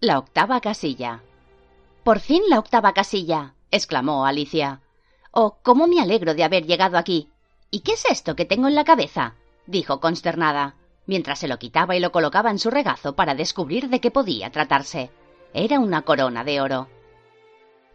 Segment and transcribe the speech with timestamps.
[0.00, 1.24] La octava casilla.
[2.04, 3.54] Por fin la octava casilla.
[3.72, 4.80] exclamó Alicia.
[5.32, 7.30] Oh, cómo me alegro de haber llegado aquí.
[7.72, 9.34] ¿Y qué es esto que tengo en la cabeza?
[9.66, 10.76] dijo consternada,
[11.06, 14.52] mientras se lo quitaba y lo colocaba en su regazo para descubrir de qué podía
[14.52, 15.10] tratarse.
[15.52, 16.88] Era una corona de oro.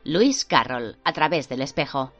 [0.04, 2.12] Luis Carroll, a través del espejo.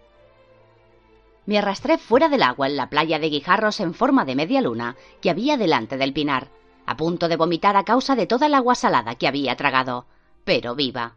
[1.46, 4.96] Me arrastré fuera del agua en la playa de guijarros en forma de media luna
[5.22, 6.48] que había delante del pinar
[6.86, 10.06] a punto de vomitar a causa de toda el agua salada que había tragado,
[10.44, 11.16] pero viva.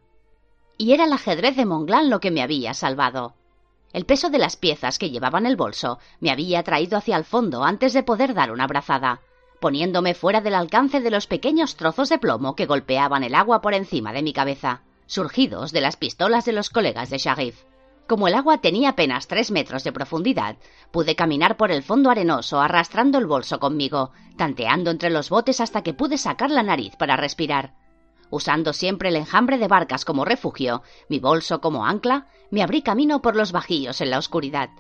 [0.79, 3.35] Y era el ajedrez de Monglán lo que me había salvado.
[3.93, 7.25] El peso de las piezas que llevaba en el bolso me había traído hacia el
[7.25, 9.21] fondo antes de poder dar una brazada,
[9.61, 13.75] poniéndome fuera del alcance de los pequeños trozos de plomo que golpeaban el agua por
[13.75, 17.63] encima de mi cabeza, surgidos de las pistolas de los colegas de Sharif.
[18.09, 20.57] Como el agua tenía apenas tres metros de profundidad,
[20.93, 25.83] pude caminar por el fondo arenoso arrastrando el bolso conmigo, tanteando entre los botes hasta
[25.83, 27.75] que pude sacar la nariz para respirar.
[28.31, 33.23] Usando siempre el enjambre de barcas como refugio, mi bolso como ancla, me abrí camino
[33.23, 34.71] por los bajíos en la oscuridad.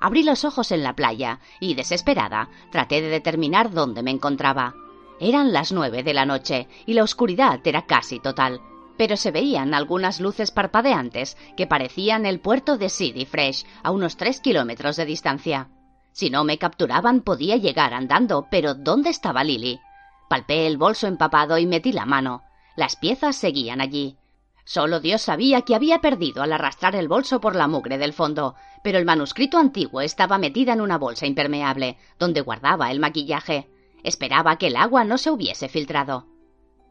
[0.00, 4.74] Abrí los ojos en la playa y, desesperada, traté de determinar dónde me encontraba.
[5.18, 8.60] Eran las nueve de la noche y la oscuridad era casi total
[8.96, 14.16] pero se veían algunas luces parpadeantes que parecían el puerto de City Fresh a unos
[14.16, 15.68] tres kilómetros de distancia.
[16.12, 19.80] Si no me capturaban podía llegar andando, pero ¿dónde estaba Lily?
[20.28, 22.42] Palpé el bolso empapado y metí la mano.
[22.74, 24.16] Las piezas seguían allí.
[24.64, 28.56] Solo Dios sabía que había perdido al arrastrar el bolso por la mugre del fondo,
[28.82, 33.68] pero el manuscrito antiguo estaba metida en una bolsa impermeable, donde guardaba el maquillaje.
[34.02, 36.26] Esperaba que el agua no se hubiese filtrado.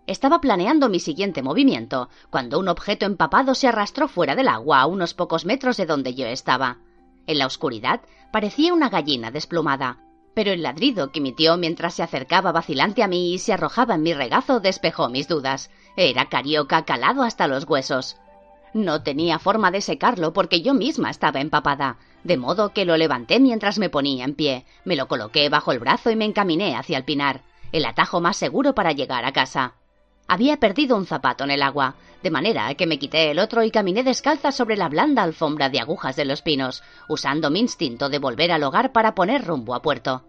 [0.07, 4.85] Estaba planeando mi siguiente movimiento, cuando un objeto empapado se arrastró fuera del agua a
[4.85, 6.77] unos pocos metros de donde yo estaba.
[7.25, 8.01] En la oscuridad
[8.31, 9.97] parecía una gallina desplumada,
[10.35, 14.03] pero el ladrido que emitió mientras se acercaba vacilante a mí y se arrojaba en
[14.03, 15.71] mi regazo despejó mis dudas.
[15.97, 18.17] Era carioca calado hasta los huesos.
[18.75, 23.39] No tenía forma de secarlo porque yo misma estaba empapada, de modo que lo levanté
[23.39, 26.97] mientras me ponía en pie, me lo coloqué bajo el brazo y me encaminé hacia
[26.97, 29.73] el pinar, el atajo más seguro para llegar a casa.
[30.27, 33.69] Había perdido un zapato en el agua, de manera que me quité el otro y
[33.69, 38.17] caminé descalza sobre la blanda alfombra de agujas de los pinos, usando mi instinto de
[38.17, 40.23] volver al hogar para poner rumbo a puerto.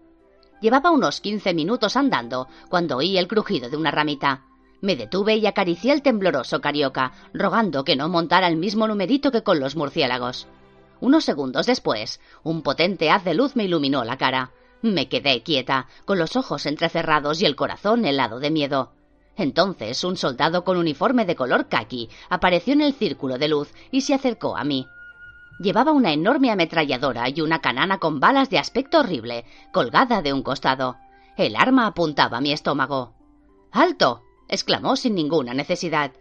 [0.61, 4.43] Llevaba unos quince minutos andando cuando oí el crujido de una ramita.
[4.81, 9.41] Me detuve y acaricié el tembloroso carioca, rogando que no montara el mismo numerito que
[9.41, 10.47] con los murciélagos.
[10.99, 14.51] Unos segundos después, un potente haz de luz me iluminó la cara.
[14.83, 18.91] Me quedé quieta, con los ojos entrecerrados y el corazón helado de miedo.
[19.37, 24.01] Entonces un soldado con uniforme de color caqui apareció en el círculo de luz y
[24.01, 24.87] se acercó a mí.
[25.59, 30.41] Llevaba una enorme ametralladora y una canana con balas de aspecto horrible, colgada de un
[30.41, 30.97] costado.
[31.35, 33.13] El arma apuntaba a mi estómago.
[33.71, 34.23] ¡Alto!
[34.47, 36.11] exclamó sin ninguna necesidad.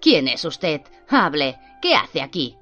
[0.00, 0.82] ¿Quién es usted?
[1.08, 1.58] Hable.
[1.80, 2.56] ¿Qué hace aquí?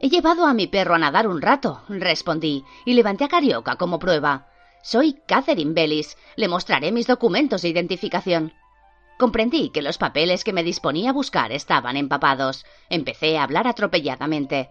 [0.00, 3.98] He llevado a mi perro a nadar un rato, respondí, y levanté a Carioca como
[3.98, 4.48] prueba.
[4.82, 6.16] Soy Catherine Bellis.
[6.36, 8.52] Le mostraré mis documentos de identificación.
[9.18, 12.64] Comprendí que los papeles que me disponía a buscar estaban empapados.
[12.90, 14.70] Empecé a hablar atropelladamente.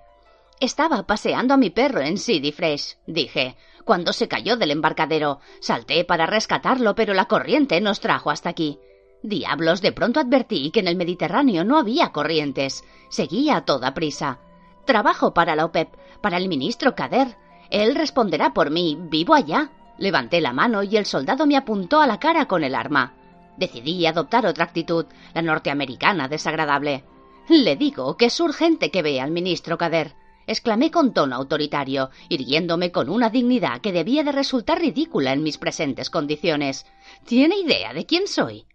[0.59, 5.39] Estaba paseando a mi perro en City Fresh, dije, cuando se cayó del embarcadero.
[5.59, 8.79] Salté para rescatarlo, pero la corriente nos trajo hasta aquí.
[9.23, 12.83] Diablos, de pronto advertí que en el Mediterráneo no había corrientes.
[13.09, 14.39] Seguía a toda prisa.
[14.85, 15.89] Trabajo para la OPEP,
[16.21, 17.37] para el ministro Kader.
[17.69, 18.97] Él responderá por mí.
[18.99, 19.71] Vivo allá.
[19.97, 23.13] Levanté la mano y el soldado me apuntó a la cara con el arma.
[23.58, 27.03] Decidí adoptar otra actitud, la norteamericana desagradable.
[27.50, 30.16] Le digo que es urgente que vea al ministro Cader,
[30.47, 35.58] exclamé con tono autoritario, irguiéndome con una dignidad que debía de resultar ridícula en mis
[35.58, 36.85] presentes condiciones.
[37.26, 38.66] ¿Tiene idea de quién soy?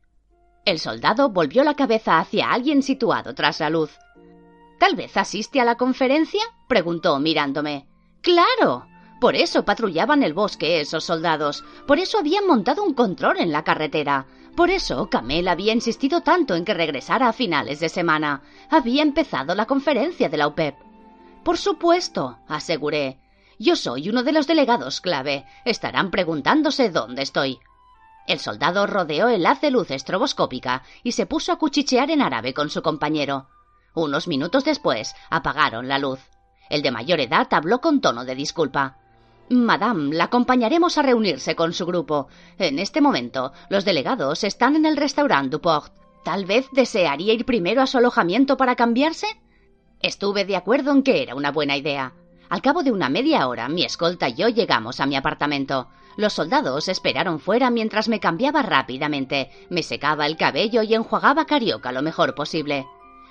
[0.65, 3.91] El soldado volvió la cabeza hacia alguien situado tras la luz.
[4.79, 6.43] ¿Tal vez asiste a la conferencia?
[6.69, 7.89] preguntó mirándome.
[8.21, 8.87] Claro.
[9.21, 11.65] Por eso patrullaban el bosque esos soldados.
[11.87, 14.27] Por eso habían montado un control en la carretera.
[14.59, 18.43] Por eso Camel había insistido tanto en que regresara a finales de semana.
[18.69, 20.75] Había empezado la conferencia de la UPEP.
[21.45, 23.21] Por supuesto, aseguré.
[23.61, 25.47] Yo soy uno de los delegados clave.
[25.65, 27.61] Estarán preguntándose dónde estoy.
[28.27, 32.53] El soldado rodeó el haz de luz estroboscópica y se puso a cuchichear en árabe
[32.53, 33.47] con su compañero.
[33.95, 36.19] Unos minutos después apagaron la luz.
[36.69, 38.99] El de mayor edad habló con tono de disculpa.
[39.51, 42.29] Madame, la acompañaremos a reunirse con su grupo.
[42.59, 45.93] En este momento, los delegados están en el restaurant Duport.
[46.23, 49.27] Tal vez desearía ir primero a su alojamiento para cambiarse.
[50.01, 52.13] Estuve de acuerdo en que era una buena idea.
[52.51, 55.89] Al cabo de una media hora, mi escolta y yo llegamos a mi apartamento.
[56.17, 61.93] Los soldados esperaron fuera mientras me cambiaba rápidamente, me secaba el cabello y enjuagaba carioca
[61.93, 62.87] lo mejor posible.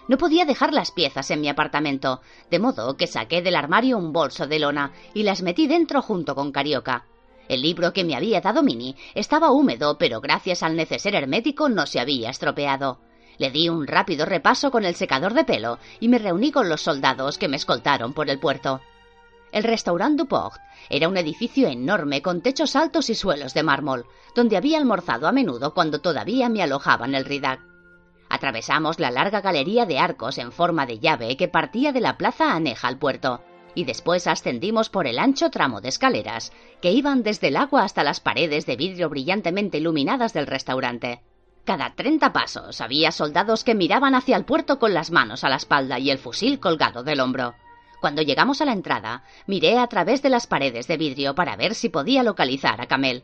[0.07, 4.13] No podía dejar las piezas en mi apartamento, de modo que saqué del armario un
[4.13, 7.05] bolso de lona y las metí dentro junto con carioca.
[7.49, 11.85] El libro que me había dado Mini estaba húmedo, pero gracias al neceser hermético no
[11.85, 12.99] se había estropeado.
[13.37, 16.81] Le di un rápido repaso con el secador de pelo y me reuní con los
[16.81, 18.81] soldados que me escoltaron por el puerto.
[19.51, 20.59] El restaurant Duport
[20.89, 24.05] era un edificio enorme con techos altos y suelos de mármol,
[24.35, 27.61] donde había almorzado a menudo cuando todavía me alojaba en el Ridac.
[28.29, 32.53] Atravesamos la larga galería de arcos en forma de llave que partía de la plaza
[32.53, 33.41] aneja al puerto,
[33.73, 36.51] y después ascendimos por el ancho tramo de escaleras
[36.81, 41.21] que iban desde el agua hasta las paredes de vidrio brillantemente iluminadas del restaurante.
[41.63, 45.57] Cada treinta pasos había soldados que miraban hacia el puerto con las manos a la
[45.57, 47.55] espalda y el fusil colgado del hombro.
[47.99, 51.75] Cuando llegamos a la entrada, miré a través de las paredes de vidrio para ver
[51.75, 53.23] si podía localizar a Camel.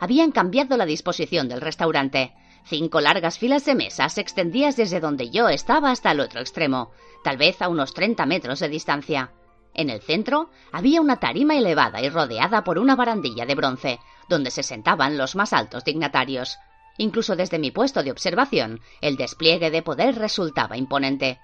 [0.00, 2.34] Habían cambiado la disposición del restaurante.
[2.68, 6.92] Cinco largas filas de mesas extendidas desde donde yo estaba hasta el otro extremo,
[7.24, 9.32] tal vez a unos 30 metros de distancia.
[9.72, 14.50] En el centro había una tarima elevada y rodeada por una barandilla de bronce, donde
[14.50, 16.58] se sentaban los más altos dignatarios.
[16.98, 21.40] Incluso desde mi puesto de observación, el despliegue de poder resultaba imponente.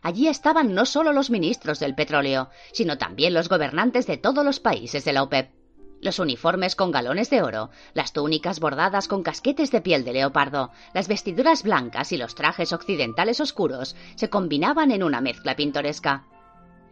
[0.00, 4.60] Allí estaban no solo los ministros del petróleo, sino también los gobernantes de todos los
[4.60, 5.57] países de la OPEP.
[6.00, 10.70] Los uniformes con galones de oro, las túnicas bordadas con casquetes de piel de leopardo,
[10.94, 16.24] las vestiduras blancas y los trajes occidentales oscuros se combinaban en una mezcla pintoresca.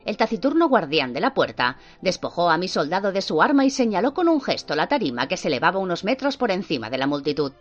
[0.04, 4.12] El taciturno guardián de la puerta despojó a mi soldado de su arma y señaló
[4.12, 7.52] con un gesto la tarima que se elevaba unos metros por encima de la multitud.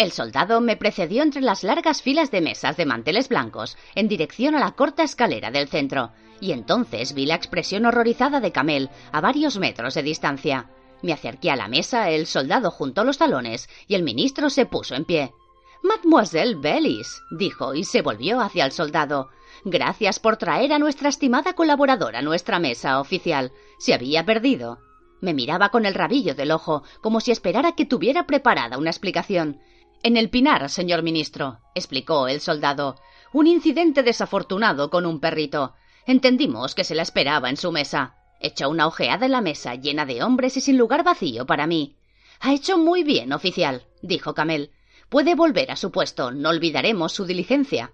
[0.00, 4.54] El soldado me precedió entre las largas filas de mesas de manteles blancos en dirección
[4.54, 9.20] a la corta escalera del centro, y entonces vi la expresión horrorizada de Camel a
[9.20, 10.70] varios metros de distancia.
[11.02, 14.94] Me acerqué a la mesa, el soldado juntó los talones y el ministro se puso
[14.94, 15.34] en pie.
[15.82, 19.28] Mademoiselle Bellis, dijo y se volvió hacia el soldado.
[19.66, 23.52] Gracias por traer a nuestra estimada colaboradora a nuestra mesa oficial.
[23.78, 24.78] Se había perdido.
[25.20, 29.60] Me miraba con el rabillo del ojo, como si esperara que tuviera preparada una explicación,
[30.02, 32.96] en el Pinar, señor ministro, explicó el soldado.
[33.32, 35.74] Un incidente desafortunado con un perrito.
[36.06, 38.16] Entendimos que se la esperaba en su mesa.
[38.40, 41.96] Echó una ojeada en la mesa llena de hombres y sin lugar vacío para mí.
[42.40, 44.70] Ha hecho muy bien, oficial, dijo Camel.
[45.10, 47.92] Puede volver a su puesto, no olvidaremos su diligencia.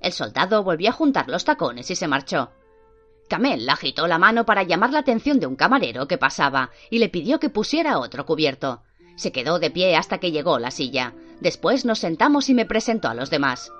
[0.00, 2.50] El soldado volvió a juntar los tacones y se marchó.
[3.28, 7.08] Camel agitó la mano para llamar la atención de un camarero que pasaba y le
[7.08, 8.82] pidió que pusiera otro cubierto.
[9.16, 11.14] Se quedó de pie hasta que llegó la silla.
[11.40, 13.72] Después nos sentamos y me presentó a los demás.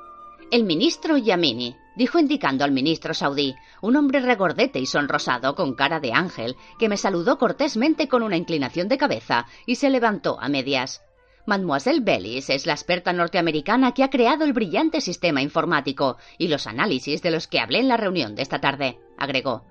[0.50, 5.98] El ministro Yamini, dijo indicando al ministro saudí, un hombre regordete y sonrosado con cara
[5.98, 10.48] de ángel, que me saludó cortésmente con una inclinación de cabeza y se levantó a
[10.48, 11.00] medias.
[11.46, 16.66] Mademoiselle Bellis es la experta norteamericana que ha creado el brillante sistema informático y los
[16.66, 19.64] análisis de los que hablé en la reunión de esta tarde, agregó.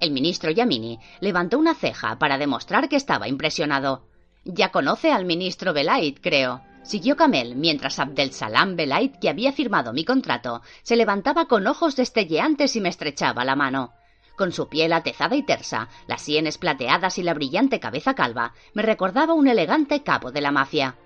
[0.00, 4.06] El ministro Yamini levantó una ceja para demostrar que estaba impresionado.
[4.44, 6.62] Ya conoce al ministro Belait, creo.
[6.82, 11.94] Siguió Camel mientras Abdel Salam Belait, que había firmado mi contrato, se levantaba con ojos
[11.94, 13.92] destelleantes y me estrechaba la mano.
[14.36, 18.82] Con su piel atezada y tersa, las sienes plateadas y la brillante cabeza calva, me
[18.82, 20.96] recordaba un elegante capo de la mafia.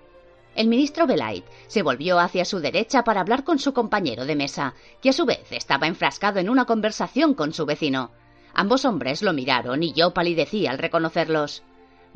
[0.55, 4.73] El ministro Belait se volvió hacia su derecha para hablar con su compañero de mesa,
[4.99, 8.09] que a su vez estaba enfrascado en una conversación con su vecino.
[8.55, 11.61] Ambos hombres lo miraron y yo palidecí al reconocerlos.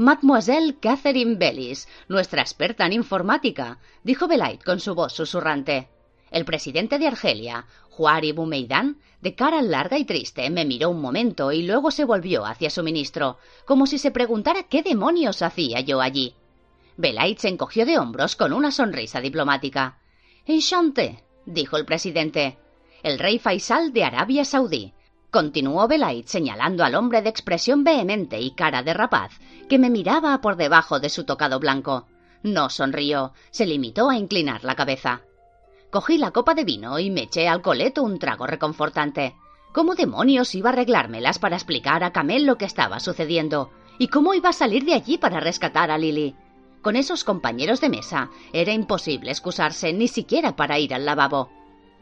[0.02, 5.90] Mademoiselle Catherine Bellis, nuestra experta en informática, dijo Belait con su voz susurrante.
[6.32, 11.52] El presidente de Argelia, Juari Boumeidan, de cara larga y triste, me miró un momento
[11.52, 16.02] y luego se volvió hacia su ministro, como si se preguntara qué demonios hacía yo
[16.02, 16.34] allí.
[16.98, 20.00] Belait se encogió de hombros con una sonrisa diplomática.
[20.48, 22.58] Enchanté, dijo el presidente.
[23.04, 24.96] El rey Faisal de Arabia Saudí,
[25.32, 29.32] continuó Belait señalando al hombre de expresión vehemente y cara de rapaz,
[29.70, 32.06] que me miraba por debajo de su tocado blanco.
[32.44, 35.22] No sonrió, se limitó a inclinar la cabeza.
[35.90, 39.36] Cogí la copa de vino y me eché al coleto un trago reconfortante.
[39.74, 43.72] ¿Cómo demonios iba a arreglármelas para explicar a Camel lo que estaba sucediendo?
[44.00, 46.36] ¿Y cómo iba a salir de allí para rescatar a Lily?
[46.82, 51.50] Con esos compañeros de mesa era imposible excusarse ni siquiera para ir al lavabo.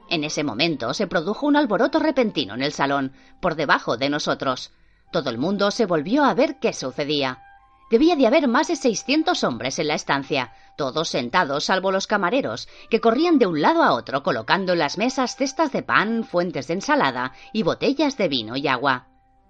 [0.10, 4.72] En ese momento se produjo un alboroto repentino en el salón, por debajo de nosotros.
[5.12, 7.44] Todo el mundo se volvió a ver qué sucedía.
[7.92, 12.68] Debía de haber más de seiscientos hombres en la estancia, todos sentados salvo los camareros,
[12.90, 16.68] que corrían de un lado a otro colocando en las mesas cestas de pan, fuentes
[16.68, 19.08] de ensalada y botellas de vino y agua.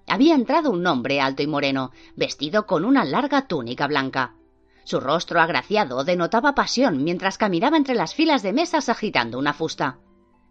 [0.07, 4.35] Había entrado un hombre alto y moreno, vestido con una larga túnica blanca.
[4.83, 9.99] Su rostro agraciado denotaba pasión mientras caminaba entre las filas de mesas agitando una fusta.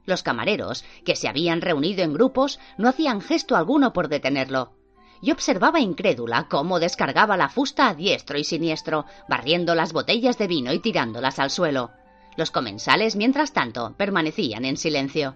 [0.08, 4.72] Los camareros, que se habían reunido en grupos, no hacían gesto alguno por detenerlo
[5.20, 10.46] y observaba incrédula cómo descargaba la fusta a diestro y siniestro, barriendo las botellas de
[10.46, 11.90] vino y tirándolas al suelo.
[12.36, 15.34] Los comensales, mientras tanto, permanecían en silencio.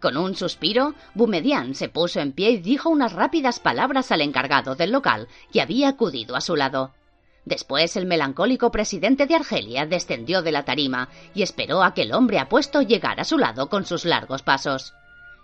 [0.00, 4.76] Con un suspiro, Boumedian se puso en pie y dijo unas rápidas palabras al encargado
[4.76, 6.94] del local, que había acudido a su lado.
[7.44, 12.14] Después el melancólico presidente de Argelia descendió de la tarima y esperó a que el
[12.14, 14.94] hombre apuesto llegara a su lado con sus largos pasos.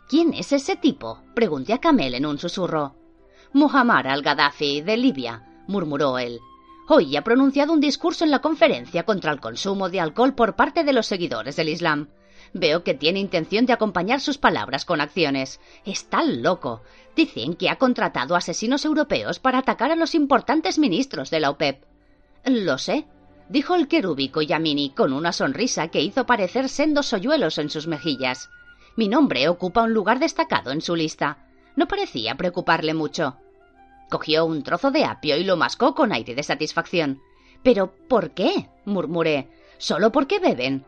[0.09, 1.21] ¿Quién es ese tipo?
[1.35, 2.95] pregunté a Camel en un susurro.
[3.53, 6.41] Muhammad al-Gaddafi, de Libia, murmuró él.
[6.89, 10.85] Hoy ha pronunciado un discurso en la conferencia contra el consumo de alcohol por parte
[10.85, 12.09] de los seguidores del Islam.
[12.53, 15.61] Veo que tiene intención de acompañar sus palabras con acciones.
[15.85, 16.83] Está loco.
[17.15, 21.90] Dicen que ha contratado asesinos europeos para atacar a los importantes ministros de la OPEP.
[22.45, 23.07] Lo sé,
[23.49, 28.49] dijo el querúbico Yamini con una sonrisa que hizo parecer sendos hoyuelos en sus mejillas.
[28.97, 31.39] Mi nombre ocupa un lugar destacado en su lista.
[31.77, 33.37] No parecía preocuparle mucho.
[34.11, 37.21] Cogió un trozo de apio y lo mascó con aire de satisfacción.
[37.63, 38.69] ¿Pero por qué?
[38.85, 39.49] murmuré.
[39.79, 40.85] ¿Solo porque beben?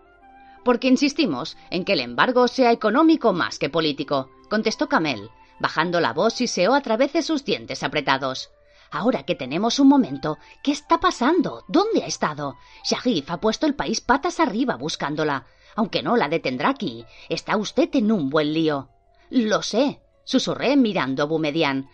[0.64, 5.30] Porque insistimos en que el embargo sea económico más que político, contestó Camel,
[5.61, 8.50] bajando la voz y seó a través de sus dientes apretados.
[8.92, 11.64] Ahora que tenemos un momento, ¿qué está pasando?
[11.66, 12.56] ¿Dónde ha estado?
[12.84, 15.46] Sharif ha puesto el país patas arriba buscándola.
[15.75, 18.90] Aunque no la detendrá aquí, está usted en un buen lío.
[19.30, 21.88] Lo sé, susurré mirando a Boumedian,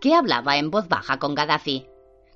[0.00, 1.86] que hablaba en voz baja con Gaddafi.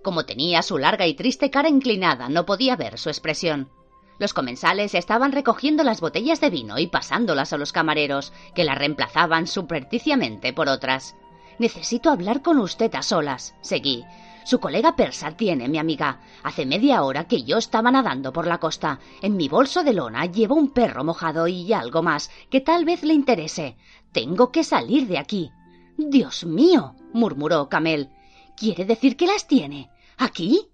[0.02, 3.70] Como tenía su larga y triste cara inclinada, no podía ver su expresión.
[4.18, 8.76] Los comensales estaban recogiendo las botellas de vino y pasándolas a los camareros, que las
[8.76, 11.16] reemplazaban supersticiamente por otras.
[11.62, 14.04] Necesito hablar con usted a solas, seguí.
[14.44, 16.20] Su colega persa tiene, mi amiga.
[16.42, 18.98] Hace media hora que yo estaba nadando por la costa.
[19.20, 23.04] En mi bolso de lona llevo un perro mojado y algo más que tal vez
[23.04, 23.76] le interese.
[24.10, 25.52] Tengo que salir de aquí.
[25.96, 28.10] Dios mío, murmuró Camel.
[28.56, 29.88] ¿Quiere decir que las tiene?
[30.18, 30.68] ¿Aquí?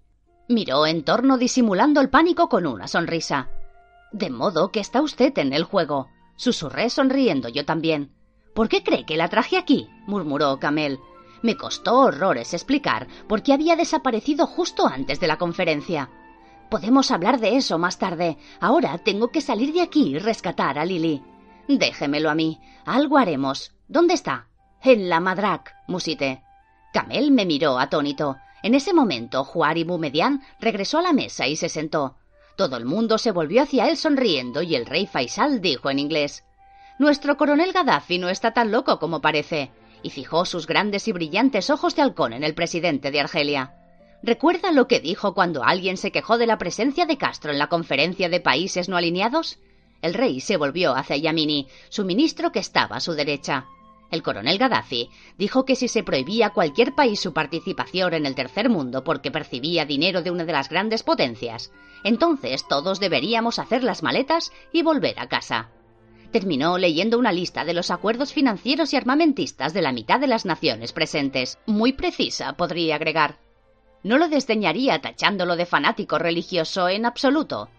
[0.47, 3.51] Miró en torno disimulando el pánico con una sonrisa.
[4.11, 6.07] De modo que está usted en el juego.
[6.35, 8.15] Susurré sonriendo yo también.
[8.53, 9.89] ¿Por qué cree que la traje aquí?
[10.05, 10.99] murmuró Camel.
[11.41, 16.09] Me costó horrores explicar por qué había desaparecido justo antes de la conferencia.
[16.69, 18.37] Podemos hablar de eso más tarde.
[18.59, 21.23] Ahora tengo que salir de aquí y rescatar a Lily.
[21.67, 22.59] Déjemelo a mí.
[22.85, 23.73] Algo haremos.
[23.87, 24.47] ¿Dónde está?
[24.83, 26.43] En la Madrak, musité.
[26.93, 28.37] Camel me miró atónito.
[28.61, 32.17] En ese momento, Juari Mumedian regresó a la mesa y se sentó.
[32.57, 36.43] Todo el mundo se volvió hacia él sonriendo y el rey Faisal dijo en inglés:
[36.99, 39.71] Nuestro coronel Gaddafi no está tan loco como parece.
[40.03, 43.73] Y fijó sus grandes y brillantes ojos de halcón en el presidente de Argelia.
[44.21, 47.67] ¿Recuerda lo que dijo cuando alguien se quejó de la presencia de Castro en la
[47.67, 49.59] conferencia de países no alineados?
[50.01, 53.65] El rey se volvió hacia Yamini, su ministro que estaba a su derecha.
[54.11, 58.35] El coronel Gaddafi dijo que si se prohibía a cualquier país su participación en el
[58.35, 61.71] tercer mundo porque percibía dinero de una de las grandes potencias,
[62.03, 65.69] entonces todos deberíamos hacer las maletas y volver a casa.
[66.31, 70.45] Terminó leyendo una lista de los acuerdos financieros y armamentistas de la mitad de las
[70.45, 73.39] naciones presentes, muy precisa, podría agregar.
[74.03, 77.69] No lo desdeñaría tachándolo de fanático religioso en absoluto.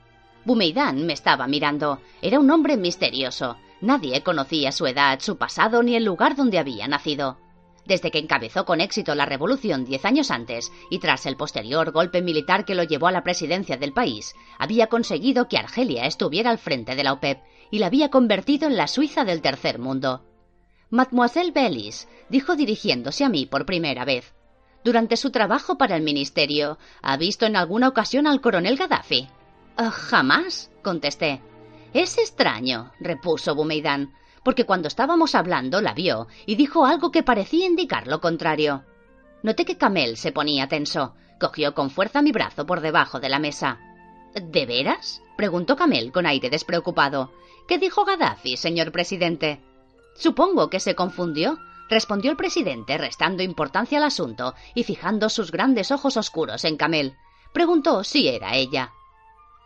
[0.45, 2.00] Bumeidan me estaba mirando.
[2.23, 3.57] Era un hombre misterioso.
[3.80, 7.38] Nadie conocía su edad, su pasado ni el lugar donde había nacido.
[7.87, 12.21] Desde que encabezó con éxito la revolución diez años antes y tras el posterior golpe
[12.21, 16.59] militar que lo llevó a la presidencia del país, había conseguido que Argelia estuviera al
[16.59, 17.38] frente de la OPEP
[17.71, 20.25] y la había convertido en la Suiza del tercer mundo.
[20.91, 24.35] Mademoiselle Bellis, dijo dirigiéndose a mí por primera vez.
[24.83, 29.29] Durante su trabajo para el ministerio, ¿ha visto en alguna ocasión al coronel Gaddafi?
[29.77, 31.43] Ah, jamás, contesté.
[31.93, 34.12] Es extraño, repuso Bumeidan,
[34.43, 38.85] porque cuando estábamos hablando la vio y dijo algo que parecía indicar lo contrario.
[39.43, 41.15] Noté que Camel se ponía tenso.
[41.39, 43.81] Cogió con fuerza mi brazo por debajo de la mesa.
[44.35, 45.23] ¿De veras?
[45.37, 47.33] preguntó Camel con aire despreocupado.
[47.67, 49.61] ¿Qué dijo Gaddafi, señor presidente?
[50.15, 51.59] Supongo que se confundió,
[51.89, 57.17] respondió el presidente, restando importancia al asunto y fijando sus grandes ojos oscuros en Camel.
[57.53, 58.93] Preguntó si era ella.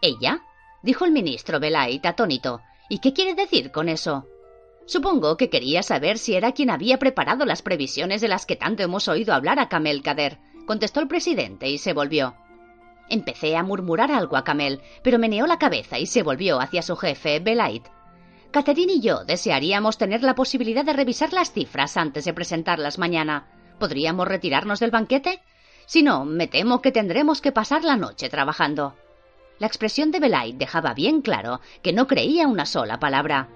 [0.00, 0.42] ¿Ella?
[0.82, 2.60] dijo el ministro Belait atónito.
[2.88, 4.26] ¿Y qué quiere decir con eso?
[4.86, 8.82] Supongo que quería saber si era quien había preparado las previsiones de las que tanto
[8.82, 12.34] hemos oído hablar a Kamel Kader, contestó el presidente y se volvió.
[13.08, 16.96] Empecé a murmurar algo a Camel, pero meneó la cabeza y se volvió hacia su
[16.96, 17.86] jefe, Belait.
[18.50, 23.48] Catherine y yo desearíamos tener la posibilidad de revisar las cifras antes de presentarlas mañana.
[23.78, 25.42] ¿Podríamos retirarnos del banquete?
[25.86, 28.94] Si no, me temo que tendremos que pasar la noche trabajando.
[29.58, 33.48] La expresión de Belait dejaba bien claro que no creía una sola palabra.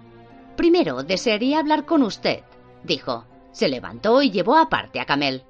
[0.57, 2.43] Primero desearía hablar con usted,
[2.85, 3.25] dijo.
[3.53, 5.45] Se levantó y llevó aparte a Camel.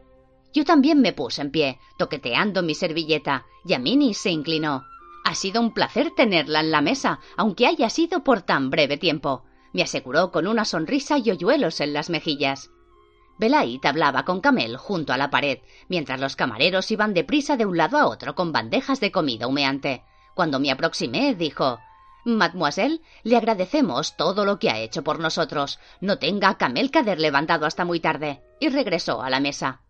[0.52, 4.84] Yo también me puse en pie, toqueteando mi servilleta, y Amini se inclinó.
[5.24, 9.44] Ha sido un placer tenerla en la mesa, aunque haya sido por tan breve tiempo,
[9.72, 12.70] me aseguró con una sonrisa y hoyuelos en las mejillas.
[13.38, 17.76] Belait hablaba con Camel junto a la pared, mientras los camareros iban deprisa de un
[17.76, 20.02] lado a otro con bandejas de comida humeante.
[20.34, 21.78] Cuando me aproximé, dijo
[22.24, 25.78] Mademoiselle, le agradecemos todo lo que ha hecho por nosotros.
[26.00, 28.42] No tenga a Camel Cader levantado hasta muy tarde.
[28.60, 29.82] Y regresó a la mesa.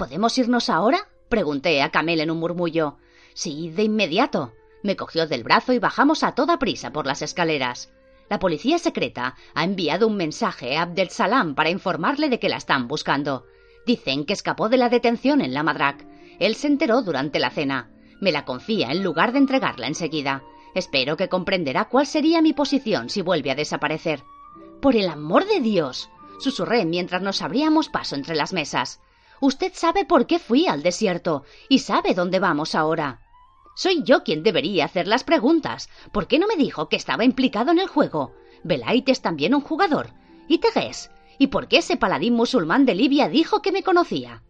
[0.00, 1.08] ¿Podemos irnos ahora?
[1.28, 2.96] pregunté a Camel en un murmullo.
[3.34, 4.54] Sí, de inmediato.
[4.82, 7.92] Me cogió del brazo y bajamos a toda prisa por las escaleras.
[8.30, 12.56] La policía secreta ha enviado un mensaje a Abdel Salam para informarle de que la
[12.56, 13.44] están buscando.
[13.84, 16.06] Dicen que escapó de la detención en la Madrak.
[16.38, 17.90] Él se enteró durante la cena.
[18.22, 20.42] Me la confía en lugar de entregarla enseguida.
[20.74, 24.22] Espero que comprenderá cuál sería mi posición si vuelve a desaparecer.
[24.80, 26.08] Por el amor de Dios.
[26.38, 29.02] susurré mientras nos abríamos paso entre las mesas.
[29.40, 33.20] Usted sabe por qué fui al desierto y sabe dónde vamos ahora.
[33.74, 35.88] Soy yo quien debería hacer las preguntas.
[36.12, 38.34] ¿Por qué no me dijo que estaba implicado en el juego?
[38.62, 40.10] Belait es también un jugador.
[40.48, 41.10] ¿Y Tegués?
[41.38, 44.42] ¿Y por qué ese paladín musulmán de Libia dijo que me conocía?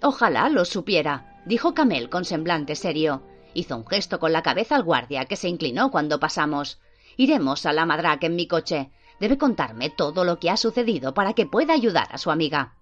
[0.00, 3.22] Ojalá lo supiera, dijo Camel con semblante serio.
[3.52, 6.80] Hizo un gesto con la cabeza al guardia, que se inclinó cuando pasamos.
[7.18, 8.90] Iremos a la Madrak en mi coche.
[9.18, 12.76] Debe contarme todo lo que ha sucedido para que pueda ayudar a su amiga.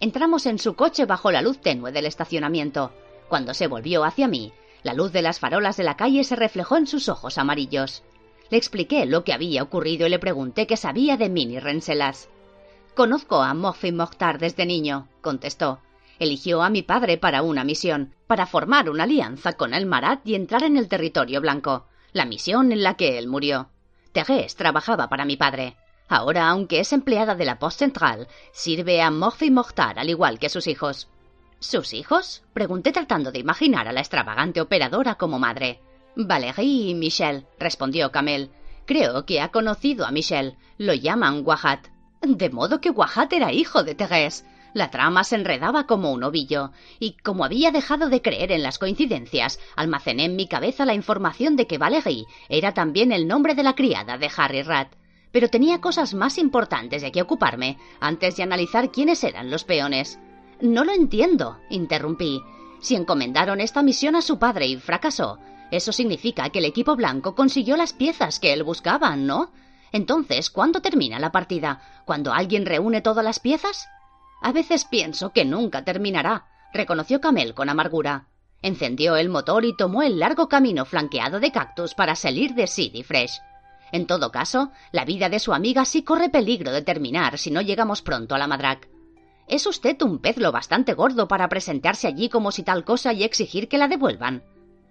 [0.00, 2.92] Entramos en su coche bajo la luz tenue del estacionamiento.
[3.28, 4.52] Cuando se volvió hacia mí,
[4.82, 8.02] la luz de las farolas de la calle se reflejó en sus ojos amarillos.
[8.50, 12.28] Le expliqué lo que había ocurrido y le pregunté qué sabía de Mini Renselas.
[12.94, 15.80] Conozco a Mofi Mokhtar desde niño, contestó.
[16.18, 20.34] Eligió a mi padre para una misión, para formar una alianza con el Marat y
[20.34, 23.70] entrar en el territorio blanco, la misión en la que él murió.
[24.12, 25.76] Tegués trabajaba para mi padre.
[26.08, 30.50] Ahora, aunque es empleada de la Post Central, sirve a Morphy Mokhtar al igual que
[30.50, 31.08] sus hijos.
[31.60, 32.42] ¿Sus hijos?
[32.52, 35.80] Pregunté tratando de imaginar a la extravagante operadora como madre.
[36.14, 38.50] Valérie y Michel, respondió Camel.
[38.84, 40.56] Creo que ha conocido a Michel.
[40.76, 41.86] Lo llaman Wahat.
[42.20, 44.44] De modo que Wahat era hijo de Thérèse.
[44.74, 48.78] La trama se enredaba como un ovillo, y como había dejado de creer en las
[48.78, 53.62] coincidencias, almacené en mi cabeza la información de que Valérie era también el nombre de
[53.62, 54.88] la criada de Harry Rat
[55.34, 60.20] pero tenía cosas más importantes de que ocuparme antes de analizar quiénes eran los peones.
[60.60, 62.40] No lo entiendo, interrumpí.
[62.80, 65.40] Si encomendaron esta misión a su padre y fracasó,
[65.72, 69.50] eso significa que el equipo blanco consiguió las piezas que él buscaba, ¿no?
[69.90, 71.82] Entonces, ¿cuándo termina la partida?
[72.04, 73.88] ¿Cuando alguien reúne todas las piezas?
[74.40, 78.28] A veces pienso que nunca terminará, reconoció Camel con amargura.
[78.62, 83.02] Encendió el motor y tomó el largo camino flanqueado de cactus para salir de City
[83.02, 83.40] Fresh.
[83.94, 87.60] En todo caso, la vida de su amiga sí corre peligro de terminar si no
[87.60, 88.88] llegamos pronto a la Madrak.
[89.46, 93.22] Es usted un pez lo bastante gordo para presentarse allí como si tal cosa y
[93.22, 94.42] exigir que la devuelvan.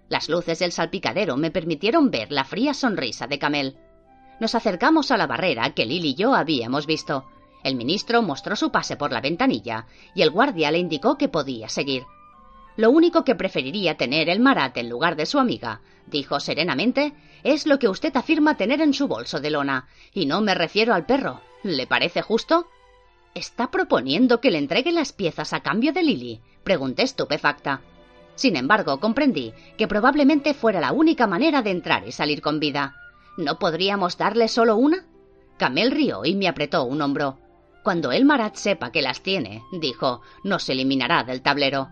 [0.08, 3.76] Las luces del salpicadero me permitieron ver la fría sonrisa de Camel.
[4.40, 7.26] Nos acercamos a la barrera que Lily y yo habíamos visto.
[7.62, 11.68] El ministro mostró su pase por la ventanilla y el guardia le indicó que podía
[11.68, 12.04] seguir.
[12.76, 17.66] Lo único que preferiría tener el Marat en lugar de su amiga, dijo serenamente, es
[17.66, 21.06] lo que usted afirma tener en su bolso de lona, y no me refiero al
[21.06, 21.40] perro.
[21.62, 22.68] ¿Le parece justo?
[23.34, 26.40] ¿Está proponiendo que le entregue las piezas a cambio de Lily?
[26.62, 27.80] pregunté estupefacta.
[28.34, 32.96] Sin embargo, comprendí que probablemente fuera la única manera de entrar y salir con vida.
[33.36, 35.04] ¿No podríamos darle solo una?
[35.56, 37.38] Camel rió y me apretó un hombro.
[37.82, 41.88] Cuando el Marat sepa que las tiene, dijo, no se eliminará del tablero.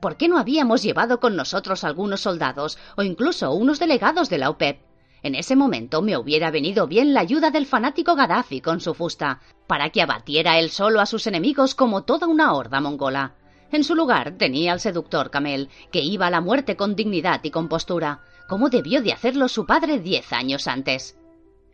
[0.00, 4.48] ¿Por qué no habíamos llevado con nosotros algunos soldados o incluso unos delegados de la
[4.48, 4.80] OPEP?
[5.22, 9.40] En ese momento me hubiera venido bien la ayuda del fanático Gaddafi con su fusta,
[9.66, 13.34] para que abatiera él solo a sus enemigos como toda una horda mongola.
[13.70, 17.50] En su lugar tenía al seductor Camel, que iba a la muerte con dignidad y
[17.50, 21.18] compostura, como debió de hacerlo su padre diez años antes.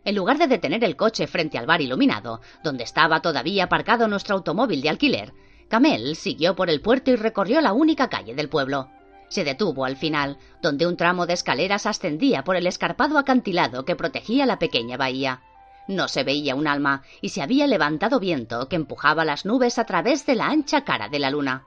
[0.03, 4.35] En lugar de detener el coche frente al bar iluminado, donde estaba todavía aparcado nuestro
[4.35, 5.33] automóvil de alquiler,
[5.67, 8.89] Camel siguió por el puerto y recorrió la única calle del pueblo.
[9.29, 13.95] Se detuvo al final, donde un tramo de escaleras ascendía por el escarpado acantilado que
[13.95, 15.41] protegía la pequeña bahía.
[15.87, 19.85] No se veía un alma, y se había levantado viento que empujaba las nubes a
[19.85, 21.65] través de la ancha cara de la luna.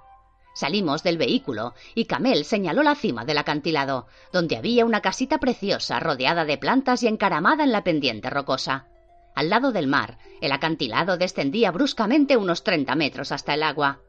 [0.54, 6.00] Salimos del vehículo y Camel señaló la cima del acantilado, donde había una casita preciosa
[6.00, 8.89] rodeada de plantas y encaramada en la pendiente rocosa.
[9.34, 14.00] Al lado del mar, el acantilado descendía bruscamente unos treinta metros hasta el agua.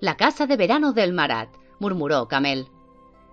[0.00, 2.68] La casa de verano del Marat, murmuró Camel.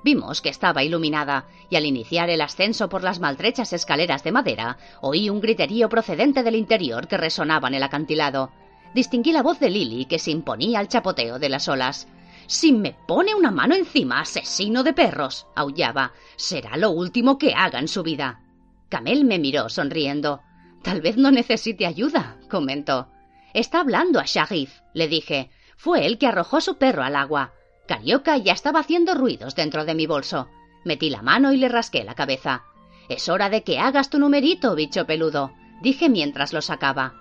[0.03, 4.77] Vimos que estaba iluminada, y al iniciar el ascenso por las maltrechas escaleras de madera,
[5.01, 8.51] oí un griterío procedente del interior que resonaba en el acantilado.
[8.93, 12.07] Distinguí la voz de Lily que se imponía al chapoteo de las olas.
[12.47, 17.79] Si me pone una mano encima, asesino de perros, aullaba, será lo último que haga
[17.79, 18.41] en su vida.
[18.89, 20.41] Camel me miró sonriendo.
[20.85, 23.07] Tal vez no necesite ayuda, comentó.
[23.55, 25.49] Está hablando a Sharif, le dije.
[25.75, 27.53] Fue él que arrojó su perro al agua.
[27.87, 30.47] Carioca ya estaba haciendo ruidos dentro de mi bolso.
[30.83, 32.65] Metí la mano y le rasqué la cabeza.
[33.09, 37.15] Es hora de que hagas tu numerito, bicho peludo, dije mientras lo sacaba.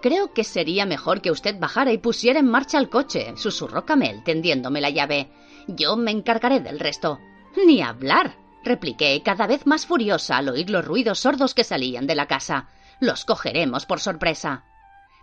[0.00, 4.22] Creo que sería mejor que usted bajara y pusiera en marcha el coche, susurró Camel,
[4.22, 5.28] tendiéndome la llave.
[5.66, 7.18] Yo me encargaré del resto.
[7.66, 12.14] Ni hablar, repliqué, cada vez más furiosa al oír los ruidos sordos que salían de
[12.14, 12.68] la casa.
[13.02, 14.62] Los cogeremos por sorpresa.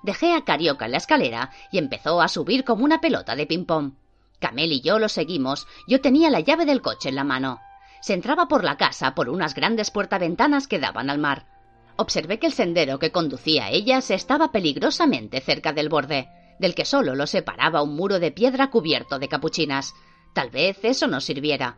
[0.03, 3.93] Dejé a Carioca en la escalera y empezó a subir como una pelota de ping-pong.
[4.37, 5.65] Camel y yo lo seguimos.
[5.87, 7.61] Yo tenía la llave del coche en la mano.
[8.01, 11.45] Se entraba por la casa por unas grandes puertaventanas que daban al mar.
[11.95, 16.27] Observé que el sendero que conducía a ellas estaba peligrosamente cerca del borde,
[16.59, 19.95] del que solo lo separaba un muro de piedra cubierto de capuchinas.
[20.33, 21.77] Tal vez eso nos sirviera.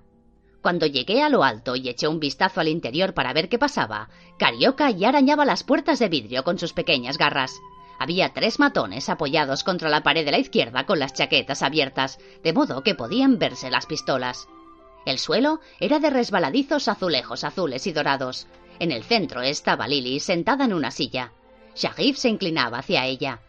[0.62, 4.10] Cuando llegué a lo alto y eché un vistazo al interior para ver qué pasaba,
[4.38, 7.60] Carioca ya arañaba las puertas de vidrio con sus pequeñas garras.
[7.98, 12.54] Había tres matones apoyados contra la pared de la izquierda con las chaquetas abiertas, de
[12.54, 14.48] modo que podían verse las pistolas.
[15.06, 18.48] El suelo era de resbaladizos azulejos azules y dorados.
[18.80, 21.32] En el centro estaba Lily sentada en una silla.
[21.76, 23.42] Sharif se inclinaba hacia ella.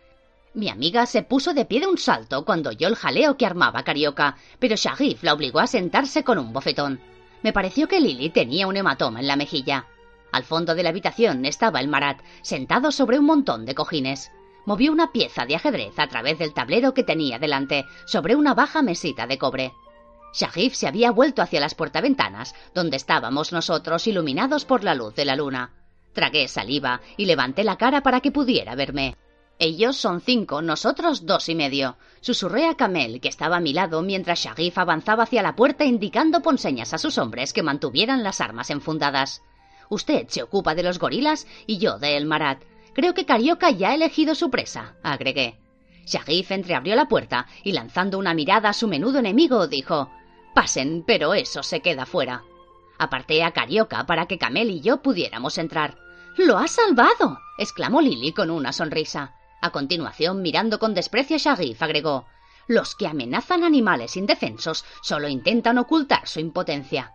[0.54, 3.84] Mi amiga se puso de pie de un salto cuando oyó el jaleo que armaba
[3.84, 7.00] Carioca, pero Sharif la obligó a sentarse con un bofetón.
[7.42, 9.86] Me pareció que Lily tenía un hematoma en la mejilla.
[10.30, 14.30] Al fondo de la habitación estaba el Marat, sentado sobre un montón de cojines
[14.64, 18.82] movió una pieza de ajedrez a través del tablero que tenía delante, sobre una baja
[18.82, 19.72] mesita de cobre.
[20.34, 25.24] Shahif se había vuelto hacia las puertaventanas, donde estábamos nosotros iluminados por la luz de
[25.24, 25.72] la luna.
[26.14, 29.16] Tragué saliva y levanté la cara para que pudiera verme.
[29.58, 31.96] Ellos son cinco, nosotros dos y medio.
[32.20, 36.42] Susurré a Camel, que estaba a mi lado, mientras Sharif avanzaba hacia la puerta indicando
[36.42, 39.42] con señas a sus hombres que mantuvieran las armas enfundadas.
[39.88, 42.62] Usted se ocupa de los gorilas y yo de El Marat.
[42.94, 45.58] Creo que Carioca ya ha elegido su presa, agregué.
[46.06, 50.10] Sharif entreabrió la puerta y lanzando una mirada a su menudo enemigo dijo
[50.54, 52.42] Pasen, pero eso se queda fuera.
[52.98, 55.96] Aparté a Carioca para que Camel y yo pudiéramos entrar.
[56.36, 57.38] ¡Lo ha salvado!
[57.58, 59.34] exclamó Lily con una sonrisa.
[59.62, 62.26] A continuación, mirando con desprecio a Sharif, agregó
[62.66, 67.12] Los que amenazan animales indefensos solo intentan ocultar su impotencia.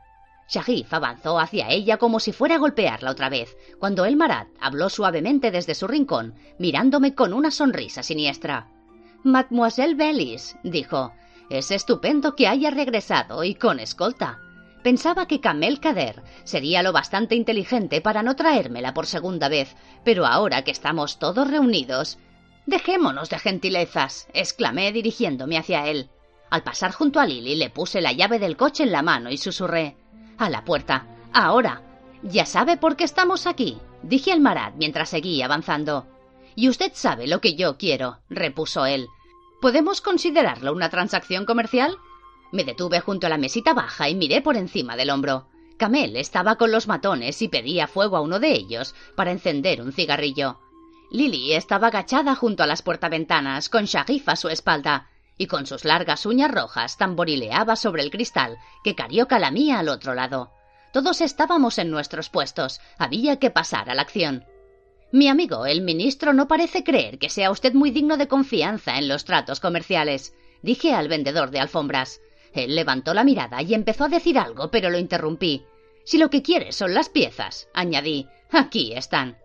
[0.47, 4.89] Sharif avanzó hacia ella como si fuera a golpearla otra vez, cuando el Marat habló
[4.89, 8.69] suavemente desde su rincón, mirándome con una sonrisa siniestra.
[9.25, 11.11] Mademoiselle Bellis, dijo,
[11.49, 14.39] es estupendo que haya regresado y con escolta.
[14.83, 20.25] Pensaba que Kamel Kader sería lo bastante inteligente para no traérmela por segunda vez, pero
[20.25, 22.19] ahora que estamos todos reunidos.
[22.67, 26.09] Dejémonos de gentilezas, exclamé dirigiéndome hacia él.
[26.49, 29.37] Al pasar junto a Lily le puse la llave del coche en la mano y
[29.37, 29.95] susurré
[30.37, 31.07] a la puerta.
[31.33, 31.81] Ahora.
[32.23, 36.07] Ya sabe por qué estamos aquí, dije al Marat mientras seguía avanzando.
[36.55, 39.07] Y usted sabe lo que yo quiero, repuso él.
[39.61, 41.95] ¿Podemos considerarlo una transacción comercial?
[42.51, 45.47] Me detuve junto a la mesita baja y miré por encima del hombro.
[45.77, 49.93] Camel estaba con los matones y pedía fuego a uno de ellos para encender un
[49.93, 50.59] cigarrillo.
[51.09, 55.85] Lily estaba agachada junto a las puertaventanas, con Sharif a su espalda, y con sus
[55.85, 60.51] largas uñas rojas tamborileaba sobre el cristal que Carioca lamía al otro lado.
[60.91, 62.81] Todos estábamos en nuestros puestos.
[62.97, 64.45] Había que pasar a la acción.
[65.11, 69.07] Mi amigo, el ministro, no parece creer que sea usted muy digno de confianza en
[69.07, 72.19] los tratos comerciales, dije al vendedor de alfombras.
[72.53, 75.63] Él levantó la mirada y empezó a decir algo, pero lo interrumpí.
[76.03, 79.37] Si lo que quiere son las piezas, añadí, aquí están.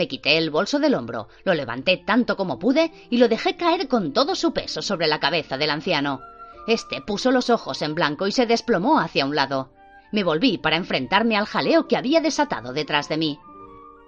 [0.00, 3.86] Me quité el bolso del hombro, lo levanté tanto como pude y lo dejé caer
[3.86, 6.22] con todo su peso sobre la cabeza del anciano.
[6.66, 9.74] Este puso los ojos en blanco y se desplomó hacia un lado.
[10.10, 13.38] Me volví para enfrentarme al jaleo que había desatado detrás de mí.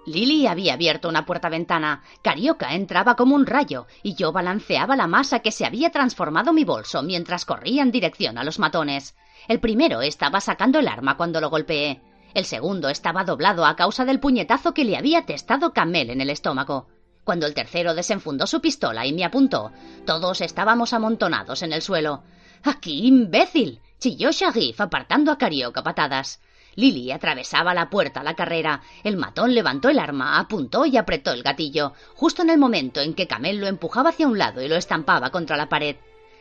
[0.07, 5.41] Lily había abierto una puerta-ventana, Carioca entraba como un rayo, y yo balanceaba la masa
[5.41, 9.15] que se había transformado mi bolso mientras corría en dirección a los matones.
[9.47, 12.01] El primero estaba sacando el arma cuando lo golpeé.
[12.33, 16.31] El segundo estaba doblado a causa del puñetazo que le había testado Camel en el
[16.31, 16.87] estómago.
[17.23, 19.71] Cuando el tercero desenfundó su pistola y me apuntó,
[20.05, 22.23] todos estábamos amontonados en el suelo.
[22.63, 23.81] ¡Aquí, imbécil!
[23.99, 26.41] chilló Sharif apartando a Carioca patadas.
[26.75, 28.81] Lily atravesaba la puerta a la carrera.
[29.03, 33.13] El matón levantó el arma, apuntó y apretó el gatillo, justo en el momento en
[33.13, 35.97] que Camel lo empujaba hacia un lado y lo estampaba contra la pared.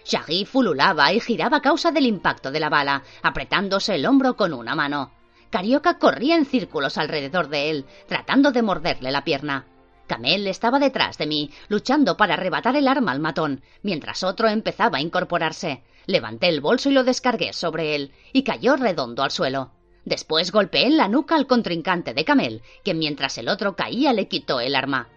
[0.07, 4.55] Shaggy fululaba y giraba a causa del impacto de la bala, apretándose el hombro con
[4.55, 5.13] una mano.
[5.53, 9.67] Carioca corría en círculos alrededor de él, tratando de morderle la pierna.
[10.07, 14.97] Camel estaba detrás de mí, luchando para arrebatar el arma al matón, mientras otro empezaba
[14.97, 15.83] a incorporarse.
[16.07, 19.73] Levanté el bolso y lo descargué sobre él, y cayó redondo al suelo.
[20.07, 24.29] Después golpeé en la nuca al contrincante de Camel, que mientras el otro caía le
[24.29, 25.11] quitó el arma.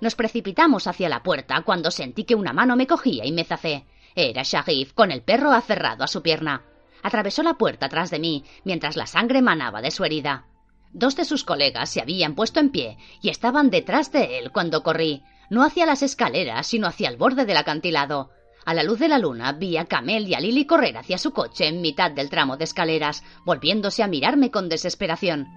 [0.00, 3.84] Nos precipitamos hacia la puerta cuando sentí que una mano me cogía y me zacé.
[4.14, 6.62] Era Sharif con el perro aferrado a su pierna.
[7.02, 10.46] Atravesó la puerta tras de mí mientras la sangre manaba de su herida.
[10.92, 14.82] Dos de sus colegas se habían puesto en pie y estaban detrás de él cuando
[14.82, 18.30] corrí, no hacia las escaleras, sino hacia el borde del acantilado.
[18.64, 21.32] A la luz de la luna vi a Camel y a Lily correr hacia su
[21.32, 25.48] coche en mitad del tramo de escaleras, volviéndose a mirarme con desesperación.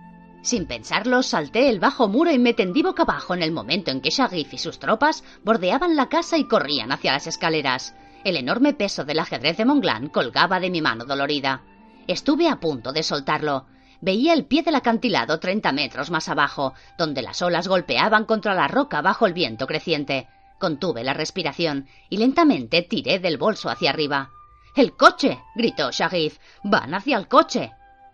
[0.42, 4.02] Sin pensarlo, salté el bajo muro y me tendí boca abajo en el momento en
[4.02, 7.96] que Sharif y sus tropas bordeaban la casa y corrían hacia las escaleras.
[8.26, 11.62] El enorme peso del ajedrez de Monglan colgaba de mi mano dolorida.
[12.08, 13.68] Estuve a punto de soltarlo.
[14.02, 18.68] Veía el pie del acantilado treinta metros más abajo, donde las olas golpeaban contra la
[18.68, 20.28] roca bajo el viento creciente.
[20.58, 24.32] Contuve la respiración y lentamente tiré del bolso hacia arriba.
[24.76, 25.38] ¡El coche!
[25.54, 26.40] gritó Sharif.
[26.64, 27.74] ¡Van hacia el coche!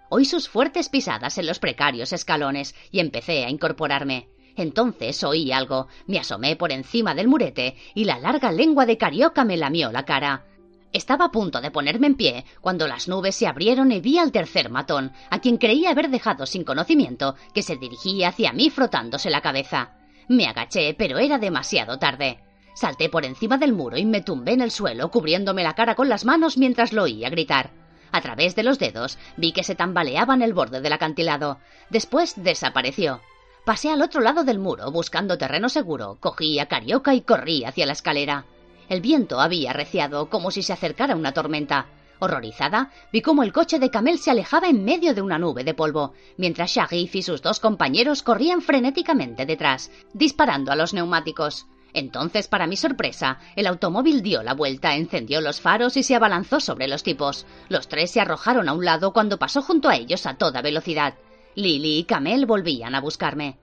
[0.09, 4.27] Oí sus fuertes pisadas en los precarios escalones y empecé a incorporarme.
[4.61, 9.43] Entonces oí algo, me asomé por encima del murete y la larga lengua de Carioca
[9.43, 10.45] me lamió la cara.
[10.93, 14.31] Estaba a punto de ponerme en pie cuando las nubes se abrieron y vi al
[14.31, 19.29] tercer matón, a quien creía haber dejado sin conocimiento, que se dirigía hacia mí frotándose
[19.29, 19.95] la cabeza.
[20.27, 22.39] Me agaché, pero era demasiado tarde.
[22.75, 26.07] Salté por encima del muro y me tumbé en el suelo, cubriéndome la cara con
[26.07, 27.71] las manos mientras lo oía gritar.
[28.11, 31.59] A través de los dedos vi que se tambaleaba en el borde del acantilado.
[31.89, 33.21] Después desapareció.
[33.65, 37.85] Pasé al otro lado del muro, buscando terreno seguro, cogí a Carioca y corrí hacia
[37.85, 38.45] la escalera.
[38.89, 41.85] El viento había arreciado, como si se acercara una tormenta.
[42.17, 45.75] Horrorizada, vi cómo el coche de Camel se alejaba en medio de una nube de
[45.75, 51.67] polvo, mientras Sharif y sus dos compañeros corrían frenéticamente detrás, disparando a los neumáticos.
[51.93, 56.59] Entonces, para mi sorpresa, el automóvil dio la vuelta, encendió los faros y se abalanzó
[56.59, 57.45] sobre los tipos.
[57.69, 61.15] Los tres se arrojaron a un lado cuando pasó junto a ellos a toda velocidad.
[61.55, 63.59] Lily y Camel volvían a buscarme.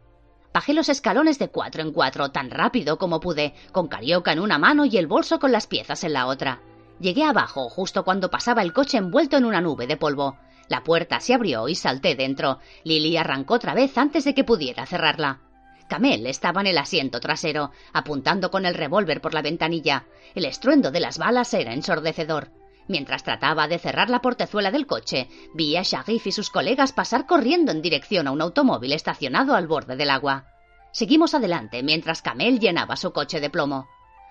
[0.53, 4.59] Bajé los escalones de cuatro en cuatro tan rápido como pude, con Carioca en una
[4.59, 6.61] mano y el bolso con las piezas en la otra.
[7.01, 10.37] Llegué abajo justo cuando pasaba el coche envuelto en una nube de polvo.
[10.69, 12.59] La puerta se abrió y salté dentro.
[12.85, 15.41] Lily arrancó otra vez antes de que pudiera cerrarla.
[15.89, 20.07] Camel estaba en el asiento trasero, apuntando con el revólver por la ventanilla.
[20.35, 22.51] El estruendo de las balas era ensordecedor.
[22.89, 27.27] Mientras trataba de cerrar la portezuela del coche, vi a Sharif y sus colegas pasar
[27.27, 30.47] corriendo en dirección a un automóvil estacionado al borde del agua.
[30.91, 33.87] Seguimos adelante mientras Camel llenaba su coche de plomo.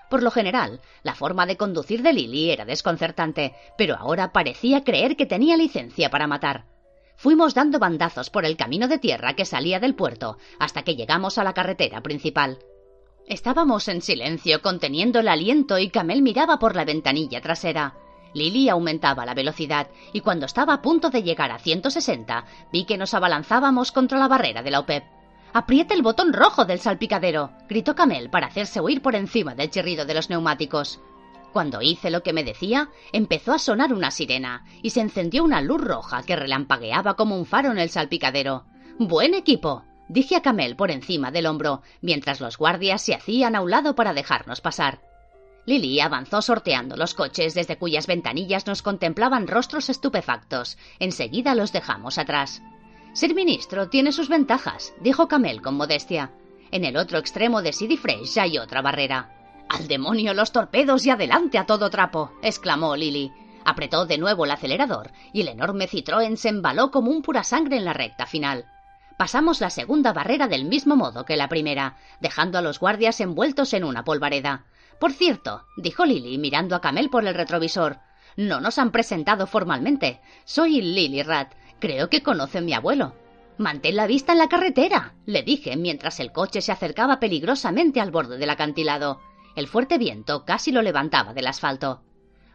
[0.09, 5.15] Por lo general, la forma de conducir de Lily era desconcertante, pero ahora parecía creer
[5.15, 6.65] que tenía licencia para matar.
[7.15, 11.37] Fuimos dando bandazos por el camino de tierra que salía del puerto hasta que llegamos
[11.37, 12.59] a la carretera principal.
[13.27, 17.95] Estábamos en silencio, conteniendo el aliento, y Camel miraba por la ventanilla trasera.
[18.37, 22.97] Lily aumentaba la velocidad, y cuando estaba a punto de llegar a 160, vi que
[22.97, 25.03] nos abalanzábamos contra la barrera de la OPEP.
[25.53, 30.05] Apriete el botón rojo del salpicadero, gritó Camel para hacerse huir por encima del chirrido
[30.05, 30.99] de los neumáticos.
[31.53, 35.61] Cuando hice lo que me decía, empezó a sonar una sirena y se encendió una
[35.61, 38.65] luz roja que relampagueaba como un faro en el salpicadero.
[38.99, 43.61] Buen equipo, dije a Camel por encima del hombro, mientras los guardias se hacían a
[43.61, 44.99] un lado para dejarnos pasar.
[45.67, 50.77] Lily avanzó sorteando los coches desde cuyas ventanillas nos contemplaban rostros estupefactos.
[50.97, 52.61] Enseguida los dejamos atrás.
[53.11, 56.31] Ser ministro tiene sus ventajas, dijo Camel con modestia.
[56.71, 59.65] En el otro extremo de Sidney Fresh hay otra barrera.
[59.67, 63.33] Al demonio los torpedos y adelante a todo trapo, exclamó Lily.
[63.65, 67.75] Apretó de nuevo el acelerador y el enorme Citroën se embaló como un pura sangre
[67.75, 68.63] en la recta final.
[69.17, 73.73] Pasamos la segunda barrera del mismo modo que la primera, dejando a los guardias envueltos
[73.73, 74.63] en una polvareda.
[74.99, 77.99] Por cierto, dijo Lily mirando a Camel por el retrovisor,
[78.35, 80.21] no nos han presentado formalmente.
[80.45, 83.13] Soy Lily Rat, Creo que conoce a mi abuelo.
[83.57, 88.11] Mantén la vista en la carretera, le dije mientras el coche se acercaba peligrosamente al
[88.11, 89.21] borde del acantilado.
[89.55, 92.03] El fuerte viento casi lo levantaba del asfalto.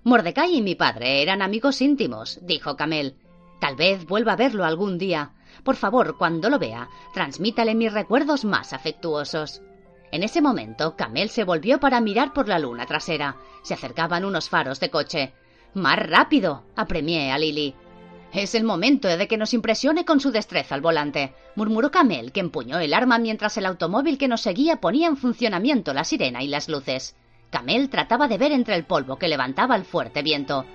[0.05, 3.17] Mordecai y mi padre eran amigos íntimos, dijo Camel.
[3.61, 5.35] Tal vez vuelva a verlo algún día.
[5.63, 9.63] Por favor, cuando lo vea, transmítale mis recuerdos más afectuosos.
[10.13, 13.37] En ese momento, Camel se volvió para mirar por la luna trasera.
[13.63, 15.33] Se acercaban unos faros de coche.
[15.73, 16.65] ¡Más rápido!
[16.77, 17.75] apremié a Lily.
[18.31, 22.41] Es el momento de que nos impresione con su destreza al volante, murmuró Camel, que
[22.41, 26.49] empuñó el arma mientras el automóvil que nos seguía ponía en funcionamiento la sirena y
[26.49, 27.17] las luces.
[27.51, 30.67] Camel trataba de ver entre el polvo que levantaba el fuerte viento.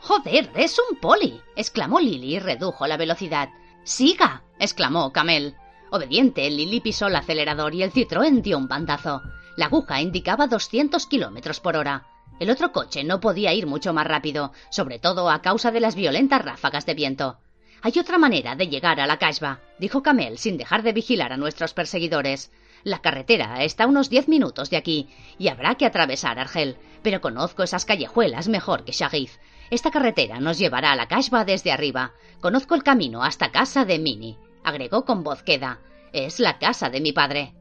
[0.00, 1.40] ¡Joder, es un poli!
[1.54, 3.50] exclamó Lily y redujo la velocidad.
[3.82, 4.42] ¡Siga!
[4.58, 5.54] exclamó Camel.
[5.90, 9.22] Obediente, Lily pisó el acelerador y el Citroën dio un bandazo.
[9.56, 12.06] La aguja indicaba 200 kilómetros por hora.
[12.40, 15.94] El otro coche no podía ir mucho más rápido, sobre todo a causa de las
[15.94, 17.38] violentas ráfagas de viento.
[17.82, 21.36] Hay otra manera de llegar a la Casbah, dijo Camel sin dejar de vigilar a
[21.36, 22.50] nuestros perseguidores.
[22.82, 27.20] La carretera está a unos diez minutos de aquí y habrá que atravesar Argel, pero
[27.20, 29.36] conozco esas callejuelas mejor que Sharif.
[29.70, 32.12] Esta carretera nos llevará a la Kashba desde arriba.
[32.40, 35.80] Conozco el camino hasta casa de Mini, agregó con voz queda.
[36.12, 37.54] Es la casa de mi padre.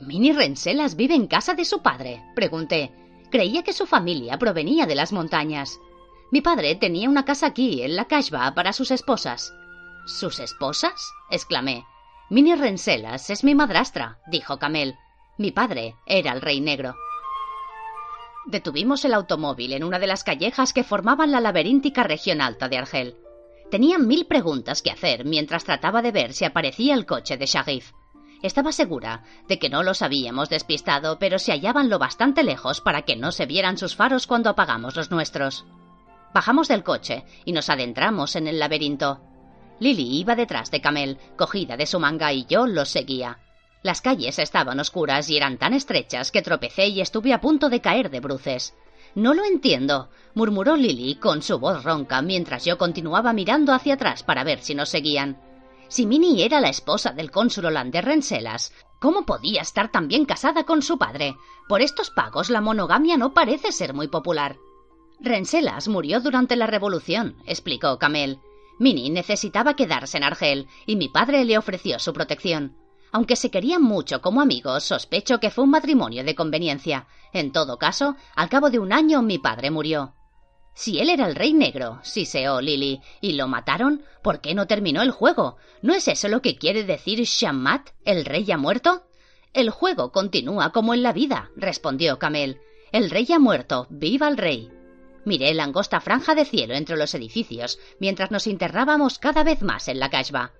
[0.00, 2.22] ¿Mini Renselas vive en casa de su padre?
[2.34, 2.92] pregunté.
[3.30, 5.78] Creía que su familia provenía de las montañas.
[6.32, 9.54] Mi padre tenía una casa aquí, en la Kashba, para sus esposas.
[10.06, 11.12] ¿Sus esposas?
[11.30, 11.84] exclamé.
[12.28, 14.96] Mini Renselas es mi madrastra, dijo Camel.
[15.38, 16.96] Mi padre era el rey negro.
[18.46, 22.78] Detuvimos el automóvil en una de las callejas que formaban la laberíntica región alta de
[22.78, 23.16] Argel.
[23.70, 27.92] Tenía mil preguntas que hacer mientras trataba de ver si aparecía el coche de Sharif.
[28.42, 33.02] Estaba segura de que no los habíamos despistado, pero se hallaban lo bastante lejos para
[33.02, 35.66] que no se vieran sus faros cuando apagamos los nuestros.
[36.32, 39.20] Bajamos del coche y nos adentramos en el laberinto.
[39.80, 43.38] Lily iba detrás de Camel, cogida de su manga, y yo los seguía.
[43.82, 47.80] Las calles estaban oscuras y eran tan estrechas que tropecé y estuve a punto de
[47.80, 48.74] caer de bruces.
[49.14, 54.22] No lo entiendo, murmuró Lily con su voz ronca mientras yo continuaba mirando hacia atrás
[54.22, 55.40] para ver si nos seguían.
[55.88, 60.64] Si Minnie era la esposa del cónsul holandés Renselas, ¿cómo podía estar tan bien casada
[60.64, 61.36] con su padre?
[61.68, 64.56] Por estos pagos la monogamia no parece ser muy popular.
[65.20, 68.38] Renselas murió durante la revolución, explicó Camel.
[68.78, 72.76] Minnie necesitaba quedarse en Argel y mi padre le ofreció su protección.
[73.12, 77.06] Aunque se querían mucho como amigos, sospecho que fue un matrimonio de conveniencia.
[77.32, 80.14] En todo caso, al cabo de un año mi padre murió.
[80.74, 85.02] Si él era el rey negro, siseó Lily, y lo mataron, ¿por qué no terminó
[85.02, 85.56] el juego?
[85.82, 89.02] ¿No es eso lo que quiere decir Shammat, el rey ya muerto?
[89.52, 92.60] El juego continúa como en la vida, respondió Camel.
[92.92, 94.70] El rey ha muerto, viva el rey.
[95.24, 99.88] Miré la angosta franja de cielo entre los edificios mientras nos internábamos cada vez más
[99.88, 100.52] en la Kashba.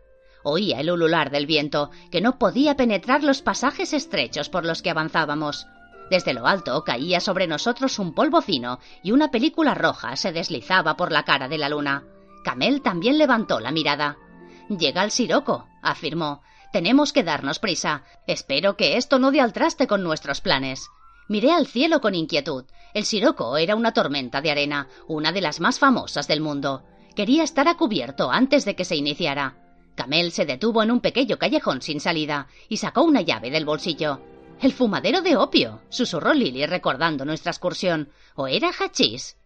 [0.44, 4.90] Oía el ulular del viento, que no podía penetrar los pasajes estrechos por los que
[4.90, 5.66] avanzábamos.
[6.10, 10.96] Desde lo alto caía sobre nosotros un polvo fino y una película roja se deslizaba
[10.96, 12.04] por la cara de la luna.
[12.44, 14.16] Camel también levantó la mirada.
[14.68, 16.42] Llega el siroco, afirmó.
[16.72, 18.04] Tenemos que darnos prisa.
[18.26, 20.88] Espero que esto no dé al traste con nuestros planes.
[21.28, 22.64] Miré al cielo con inquietud.
[22.94, 26.84] El Siroco era una tormenta de arena, una de las más famosas del mundo.
[27.14, 29.56] Quería estar a cubierto antes de que se iniciara.
[29.98, 34.20] Camel se detuvo en un pequeño callejón sin salida y sacó una llave del bolsillo.
[34.62, 38.08] El fumadero de opio, susurró Lily recordando nuestra excursión.
[38.36, 39.36] ¿O era hachís?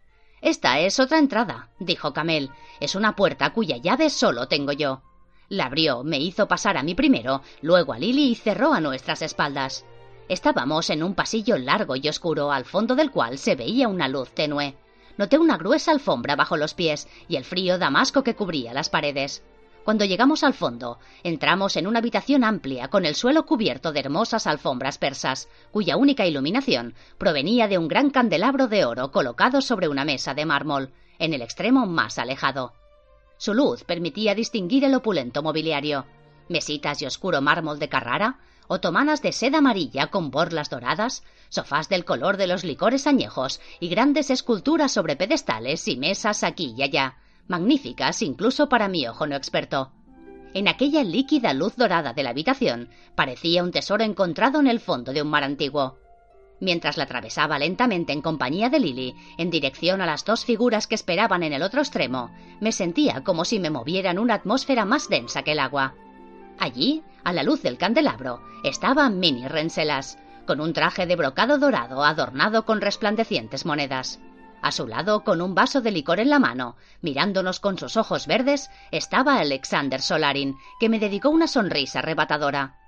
[0.42, 2.50] Esta es otra entrada, dijo Camel.
[2.80, 5.00] Es una puerta cuya llave solo tengo yo.
[5.48, 9.22] La abrió, me hizo pasar a mí primero, luego a Lily y cerró a nuestras
[9.22, 9.86] espaldas.
[10.28, 14.34] Estábamos en un pasillo largo y oscuro, al fondo del cual se veía una luz
[14.34, 14.76] tenue.
[15.16, 19.42] Noté una gruesa alfombra bajo los pies y el frío damasco que cubría las paredes.
[19.84, 24.46] Cuando llegamos al fondo, entramos en una habitación amplia con el suelo cubierto de hermosas
[24.46, 30.04] alfombras persas, cuya única iluminación provenía de un gran candelabro de oro colocado sobre una
[30.04, 32.74] mesa de mármol, en el extremo más alejado.
[33.38, 36.06] Su luz permitía distinguir el opulento mobiliario.
[36.48, 42.04] Mesitas de oscuro mármol de Carrara, otomanas de seda amarilla con borlas doradas, sofás del
[42.04, 47.16] color de los licores añejos y grandes esculturas sobre pedestales y mesas aquí y allá,
[47.48, 49.92] magníficas incluso para mi ojo no experto.
[50.54, 55.12] En aquella líquida luz dorada de la habitación parecía un tesoro encontrado en el fondo
[55.12, 55.98] de un mar antiguo.
[56.60, 60.94] Mientras la atravesaba lentamente en compañía de Lily, en dirección a las dos figuras que
[60.94, 62.30] esperaban en el otro extremo,
[62.60, 65.94] me sentía como si me moviera en una atmósfera más densa que el agua.
[66.58, 72.04] Allí, a la luz del candelabro, estaba Minnie Renselas, con un traje de brocado dorado
[72.04, 74.20] adornado con resplandecientes monedas.
[74.62, 78.28] A su lado, con un vaso de licor en la mano, mirándonos con sus ojos
[78.28, 82.78] verdes, estaba Alexander Solarin, que me dedicó una sonrisa arrebatadora.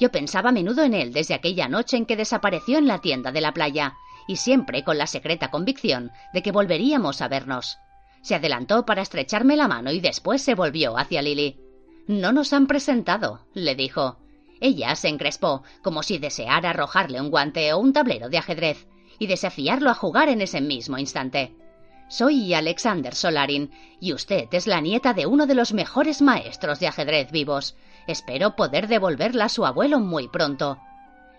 [0.00, 3.30] Yo pensaba a menudo en él desde aquella noche en que desapareció en la tienda
[3.30, 3.94] de la playa,
[4.26, 7.78] y siempre con la secreta convicción de que volveríamos a vernos.
[8.22, 11.60] Se adelantó para estrecharme la mano y después se volvió hacia Lily.
[12.06, 14.18] No nos han presentado, le dijo.
[14.60, 18.88] Ella se encrespó, como si deseara arrojarle un guante o un tablero de ajedrez,
[19.18, 21.54] y desafiarlo a jugar en ese mismo instante.
[22.08, 26.88] Soy Alexander Solarin, y usted es la nieta de uno de los mejores maestros de
[26.88, 27.76] ajedrez vivos.
[28.06, 30.78] Espero poder devolverla a su abuelo muy pronto.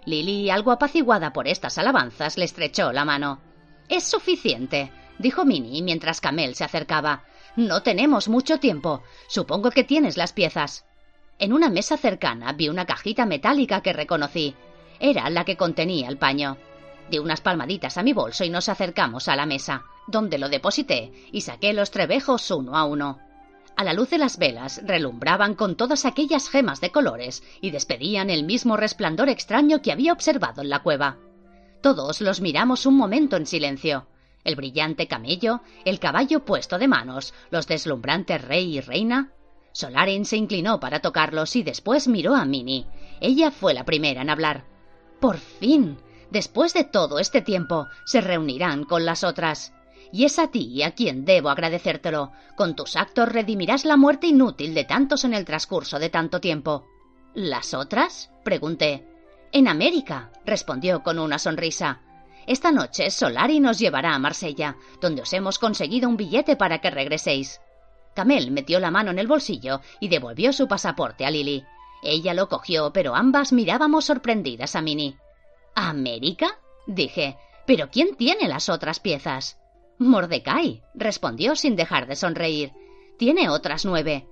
[0.06, 3.42] Lily, algo apaciguada por estas alabanzas, le estrechó la mano.
[3.90, 7.24] Es suficiente, dijo Minnie mientras Camel se acercaba.
[7.56, 9.02] No tenemos mucho tiempo.
[9.28, 10.86] Supongo que tienes las piezas.
[11.40, 14.56] En una mesa cercana vi una cajita metálica que reconocí.
[15.00, 16.58] Era la que contenía el paño.
[17.10, 21.12] Di unas palmaditas a mi bolso y nos acercamos a la mesa, donde lo deposité
[21.32, 23.20] y saqué los trebejos uno a uno.
[23.76, 28.30] A la luz de las velas relumbraban con todas aquellas gemas de colores y despedían
[28.30, 31.18] el mismo resplandor extraño que había observado en la cueva.
[31.82, 34.06] Todos los miramos un momento en silencio.
[34.44, 39.32] El brillante camello, el caballo puesto de manos, los deslumbrantes rey y reina.
[39.72, 42.86] Solarin se inclinó para tocarlos y después miró a Minnie.
[43.22, 44.66] Ella fue la primera en hablar.
[45.20, 45.98] Por fin.
[46.32, 49.74] Después de todo este tiempo, se reunirán con las otras.
[50.12, 52.32] Y es a ti a quien debo agradecértelo.
[52.56, 56.86] Con tus actos redimirás la muerte inútil de tantos en el transcurso de tanto tiempo.
[57.34, 58.32] ¿Las otras?
[58.44, 59.08] pregunté.
[59.52, 62.02] En América, respondió con una sonrisa.
[62.46, 66.90] Esta noche Solari nos llevará a Marsella, donde os hemos conseguido un billete para que
[66.90, 67.60] regreséis.
[68.16, 71.64] Camel metió la mano en el bolsillo y devolvió su pasaporte a Lily.
[72.02, 75.18] Ella lo cogió, pero ambas mirábamos sorprendidas a Minnie.
[75.76, 76.60] ¿América?
[76.88, 77.38] dije.
[77.66, 79.60] ¿Pero quién tiene las otras piezas?
[80.00, 82.72] Mordecai, respondió sin dejar de sonreír.
[83.18, 84.28] Tiene otras nueve.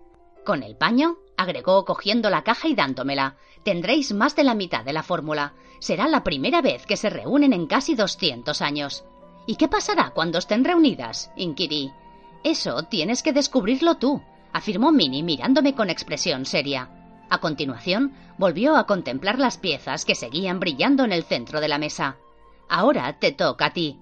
[0.46, 3.36] Con el paño, agregó cogiendo la caja y dándomela.
[3.64, 5.54] Tendréis más de la mitad de la fórmula.
[5.80, 9.04] Será la primera vez que se reúnen en casi doscientos años.
[9.46, 11.32] ¿Y qué pasará cuando estén reunidas?
[11.36, 11.92] inquirí.
[12.44, 14.22] Eso tienes que descubrirlo tú,
[14.54, 16.97] afirmó Minnie mirándome con expresión seria.
[17.30, 21.78] A continuación, volvió a contemplar las piezas que seguían brillando en el centro de la
[21.78, 22.18] mesa.
[22.70, 24.00] Ahora te toca a ti.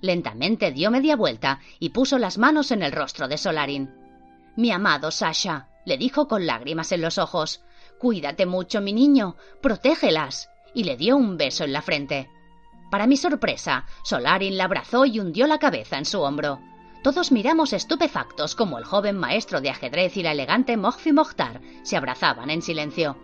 [0.00, 3.90] Lentamente dio media vuelta y puso las manos en el rostro de Solarin.
[4.56, 7.62] Mi amado Sasha, le dijo con lágrimas en los ojos,
[7.98, 10.50] cuídate mucho, mi niño, protégelas.
[10.74, 12.28] y le dio un beso en la frente.
[12.90, 16.60] Para mi sorpresa, Solarin la abrazó y hundió la cabeza en su hombro.
[17.02, 21.96] Todos miramos estupefactos como el joven maestro de ajedrez y la elegante Mohfi Mohtar se
[21.96, 23.16] abrazaban en silencio.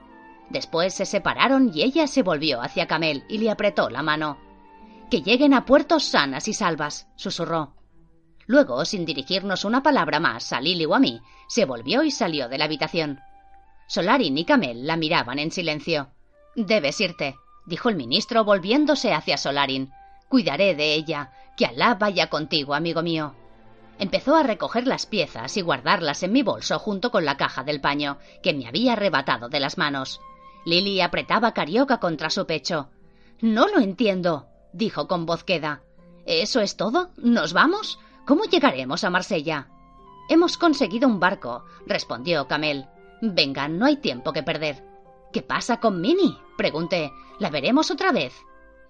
[0.49, 4.39] Después se separaron y ella se volvió hacia Camel y le apretó la mano.
[5.11, 7.75] Que lleguen a puertos sanas y salvas, susurró.
[8.47, 12.49] Luego, sin dirigirnos una palabra más a Lily o a mí, se volvió y salió
[12.49, 13.21] de la habitación.
[13.89, 16.11] Solarin y Camel la miraban en silencio.
[16.55, 17.35] Debes irte,
[17.67, 19.91] dijo el ministro volviéndose hacia Solarin.
[20.29, 21.33] Cuidaré de ella.
[21.57, 23.35] Que Alá vaya contigo, amigo mío.
[23.99, 27.81] Empezó a recoger las piezas y guardarlas en mi bolso junto con la caja del
[27.81, 30.21] paño, que me había arrebatado de las manos.
[30.65, 32.89] Lily apretaba Carioca contra su pecho.
[33.41, 35.83] No lo entiendo, dijo con voz queda.
[36.27, 37.11] ¿Eso es todo?
[37.17, 37.99] ¿Nos vamos?
[38.27, 39.69] ¿Cómo llegaremos a Marsella?
[40.29, 42.87] Hemos conseguido un barco, respondió Camel.
[43.21, 44.83] Venga, no hay tiempo que perder.
[45.33, 46.39] ¿Qué pasa con Minnie?
[46.57, 47.13] pregunté.
[47.39, 48.35] ¿La veremos otra vez?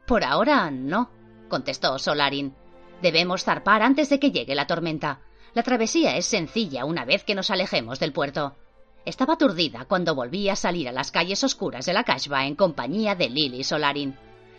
[0.06, 1.10] Por ahora no,
[1.48, 2.54] contestó Solarin.
[3.02, 5.20] Debemos zarpar antes de que llegue la tormenta.
[5.54, 8.56] La travesía es sencilla una vez que nos alejemos del puerto.
[9.04, 13.14] Estaba aturdida cuando volví a salir a las calles oscuras de la Kashba en compañía
[13.14, 14.16] de Lily Solarin.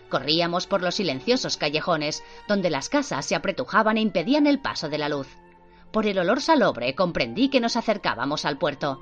[0.09, 4.99] Corríamos por los silenciosos callejones, donde las casas se apretujaban e impedían el paso de
[4.99, 5.27] la luz.
[5.91, 9.01] Por el olor salobre comprendí que nos acercábamos al puerto.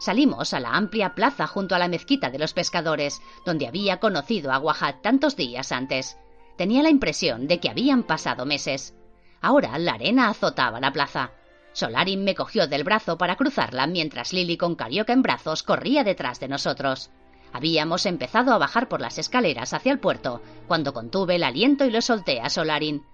[0.00, 4.50] Salimos a la amplia plaza junto a la mezquita de los pescadores, donde había conocido
[4.50, 6.16] a Wahat tantos días antes.
[6.60, 8.94] Tenía la impresión de que habían pasado meses.
[9.40, 11.30] Ahora la arena azotaba la plaza.
[11.72, 16.38] Solarin me cogió del brazo para cruzarla mientras Lily con Carioca en brazos corría detrás
[16.38, 17.10] de nosotros.
[17.54, 21.90] Habíamos empezado a bajar por las escaleras hacia el puerto cuando contuve el aliento y
[21.90, 23.04] lo solté a Solarin.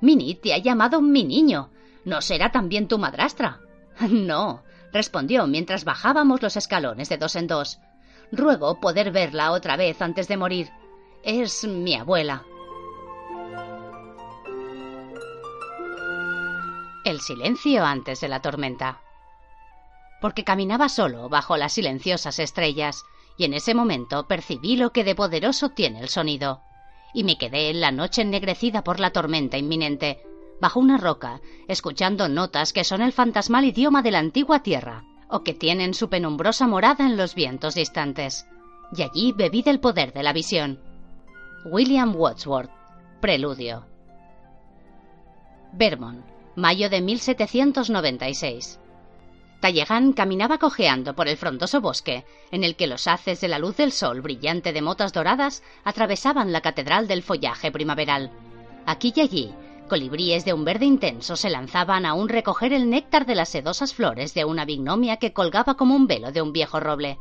[0.00, 1.70] Minnie te ha llamado mi niño.
[2.04, 3.58] ¿No será también tu madrastra?
[4.08, 7.80] No, respondió mientras bajábamos los escalones de dos en dos.
[8.30, 10.70] Ruego poder verla otra vez antes de morir.
[11.24, 12.44] Es mi abuela.
[17.04, 19.00] El silencio antes de la tormenta.
[20.20, 23.02] Porque caminaba solo bajo las silenciosas estrellas,
[23.36, 26.60] y en ese momento percibí lo que de poderoso tiene el sonido.
[27.12, 30.22] Y me quedé en la noche ennegrecida por la tormenta inminente.
[30.60, 35.42] bajo una roca, escuchando notas que son el fantasmal idioma de la antigua tierra, o
[35.42, 38.46] que tienen su penumbrosa morada en los vientos distantes.
[38.94, 40.78] Y allí bebí del poder de la visión.
[41.64, 42.70] William Wordsworth,
[43.20, 43.86] Preludio.
[45.72, 46.24] Vermont,
[46.54, 48.78] mayo de 1796.
[49.60, 53.76] Talleyrand caminaba cojeando por el frondoso bosque, en el que los haces de la luz
[53.76, 58.32] del sol brillante de motas doradas atravesaban la catedral del follaje primaveral.
[58.86, 59.54] Aquí y allí,
[59.88, 63.94] colibríes de un verde intenso se lanzaban a un recoger el néctar de las sedosas
[63.94, 67.18] flores de una bignomia que colgaba como un velo de un viejo roble.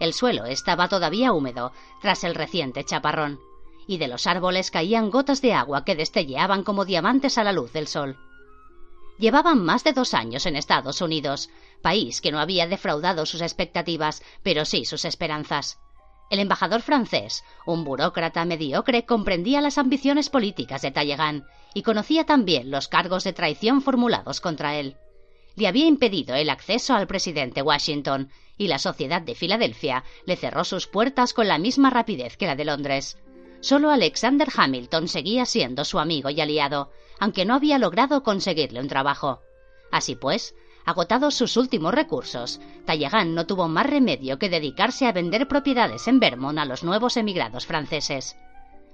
[0.00, 3.40] El suelo estaba todavía húmedo, tras el reciente chaparrón,
[3.86, 7.72] y de los árboles caían gotas de agua que destelleaban como diamantes a la luz
[7.72, 8.18] del sol.
[9.18, 11.50] Llevaban más de dos años en Estados Unidos,
[11.82, 15.78] país que no había defraudado sus expectativas, pero sí sus esperanzas.
[16.30, 21.44] El embajador francés, un burócrata mediocre, comprendía las ambiciones políticas de Talleyrand
[21.74, 24.96] y conocía también los cargos de traición formulados contra él.
[25.56, 30.64] Le había impedido el acceso al presidente Washington y la sociedad de Filadelfia le cerró
[30.64, 33.18] sus puertas con la misma rapidez que la de Londres.
[33.60, 38.88] Solo Alexander Hamilton seguía siendo su amigo y aliado, aunque no había logrado conseguirle un
[38.88, 39.40] trabajo.
[39.90, 40.54] Así pues,
[40.84, 46.20] agotados sus últimos recursos, Talleyrand no tuvo más remedio que dedicarse a vender propiedades en
[46.20, 48.36] Vermont a los nuevos emigrados franceses.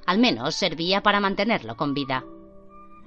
[0.06, 2.24] Al menos servía para mantenerlo con vida.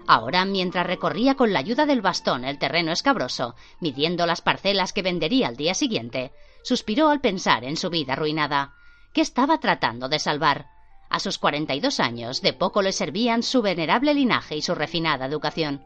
[0.07, 5.01] Ahora, mientras recorría con la ayuda del bastón el terreno escabroso, midiendo las parcelas que
[5.01, 6.31] vendería al día siguiente,
[6.63, 8.73] suspiró al pensar en su vida arruinada.
[9.13, 10.67] ¿Qué estaba tratando de salvar?
[11.09, 14.75] A sus cuarenta y dos años de poco le servían su venerable linaje y su
[14.75, 15.83] refinada educación.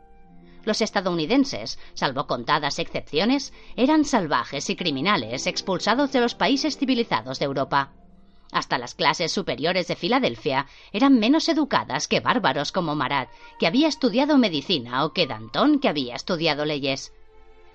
[0.64, 7.46] Los estadounidenses, salvo contadas excepciones, eran salvajes y criminales expulsados de los países civilizados de
[7.46, 7.94] Europa.
[8.52, 13.88] Hasta las clases superiores de Filadelfia eran menos educadas que bárbaros como Marat, que había
[13.88, 17.14] estudiado medicina, o que Danton, que había estudiado leyes.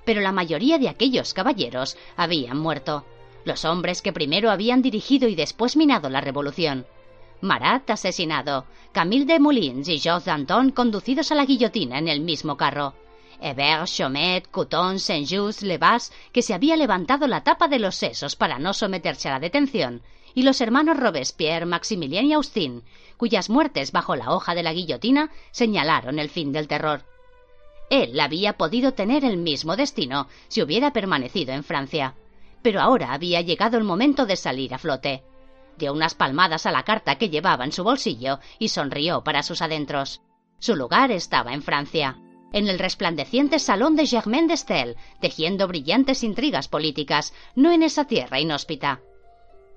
[0.05, 3.07] Pero la mayoría de aquellos caballeros habían muerto.
[3.45, 6.87] Los hombres que primero habían dirigido y después minado la revolución.
[7.43, 12.57] Marat asesinado, Camille de Moulins y Georges Danton conducidos a la guillotina en el mismo
[12.57, 12.95] carro.
[13.41, 18.59] Hébert, Chomet, Couton, Saint-Just, Lebas, que se había levantado la tapa de los sesos para
[18.59, 20.01] no someterse a la detención,
[20.34, 22.82] y los hermanos Robespierre, Maximilien y Austin,
[23.18, 27.05] cuyas muertes bajo la hoja de la guillotina señalaron el fin del terror.
[27.91, 32.14] Él había podido tener el mismo destino si hubiera permanecido en Francia,
[32.62, 35.22] pero ahora había llegado el momento de salir a flote
[35.79, 39.62] dio unas palmadas a la carta que llevaba en su bolsillo y sonrió para sus
[39.62, 40.20] adentros.
[40.59, 42.18] Su lugar estaba en Francia,
[42.53, 48.41] en el resplandeciente salón de Germain d'Estel, tejiendo brillantes intrigas políticas, no en esa tierra
[48.41, 49.01] inhóspita.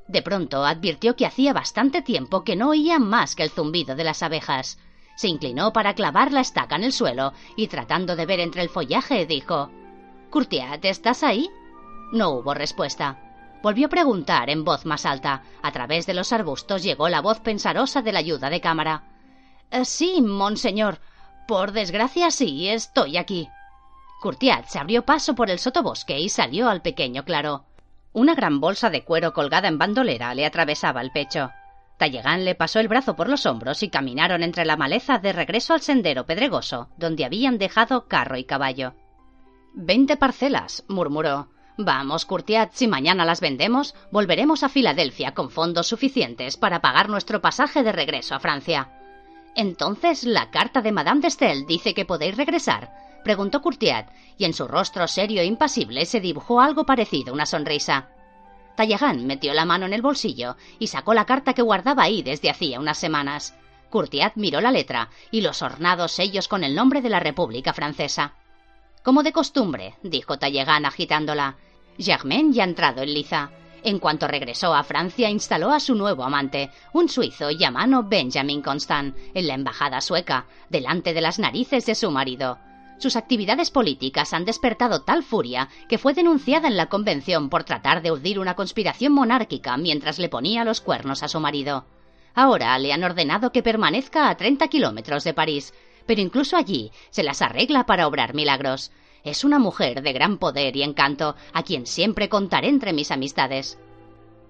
[0.07, 4.03] De pronto advirtió que hacía bastante tiempo que no oía más que el zumbido de
[4.03, 4.79] las abejas.
[5.15, 8.69] Se inclinó para clavar la estaca en el suelo y tratando de ver entre el
[8.69, 9.69] follaje dijo
[10.29, 11.49] Courtiat, ¿estás ahí?
[12.11, 13.28] No hubo respuesta.
[13.61, 15.43] Volvió a preguntar en voz más alta.
[15.61, 19.03] A través de los arbustos llegó la voz pensarosa de la ayuda de cámara.
[19.71, 20.99] Eh, sí, monseñor.
[21.47, 23.49] Por desgracia sí, estoy aquí.
[24.21, 27.65] Curtiat se abrió paso por el sotobosque y salió al pequeño claro.
[28.13, 31.51] Una gran bolsa de cuero colgada en bandolera le atravesaba el pecho.
[31.97, 35.73] Tallegán le pasó el brazo por los hombros y caminaron entre la maleza de regreso
[35.73, 38.93] al sendero pedregoso, donde habían dejado carro y caballo.
[39.73, 41.49] Veinte parcelas, murmuró.
[41.81, 47.39] Vamos, Curtiat, si mañana las vendemos, volveremos a Filadelfia con fondos suficientes para pagar nuestro
[47.39, 48.89] pasaje de regreso a Francia.
[49.55, 52.91] Entonces, ¿la carta de Madame de Stel dice que podéis regresar?
[53.23, 57.45] preguntó Curtiat, y en su rostro serio e impasible se dibujó algo parecido a una
[57.45, 58.09] sonrisa.
[58.75, 62.49] Talleyrand metió la mano en el bolsillo y sacó la carta que guardaba ahí desde
[62.49, 63.55] hacía unas semanas.
[63.89, 68.33] Curtiat miró la letra y los ornados sellos con el nombre de la República Francesa.
[69.01, 71.55] Como de costumbre, dijo Talleyrand agitándola,
[71.99, 73.51] Germain ya entrado en liza.
[73.83, 79.15] En cuanto regresó a Francia, instaló a su nuevo amante, un suizo llamado Benjamin Constant,
[79.33, 82.57] en la embajada sueca, delante de las narices de su marido.
[82.97, 88.01] Sus actividades políticas han despertado tal furia que fue denunciada en la convención por tratar
[88.01, 91.85] de urdir una conspiración monárquica mientras le ponía los cuernos a su marido.
[92.35, 95.73] Ahora le han ordenado que permanezca a 30 kilómetros de París,
[96.05, 98.91] pero incluso allí se las arregla para obrar milagros.
[99.23, 103.77] Es una mujer de gran poder y encanto, a quien siempre contaré entre mis amistades.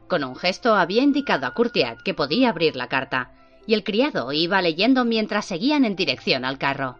[0.08, 3.32] Con un gesto había indicado a Courtiat que podía abrir la carta,
[3.66, 6.98] y el criado iba leyendo mientras seguían en dirección al carro.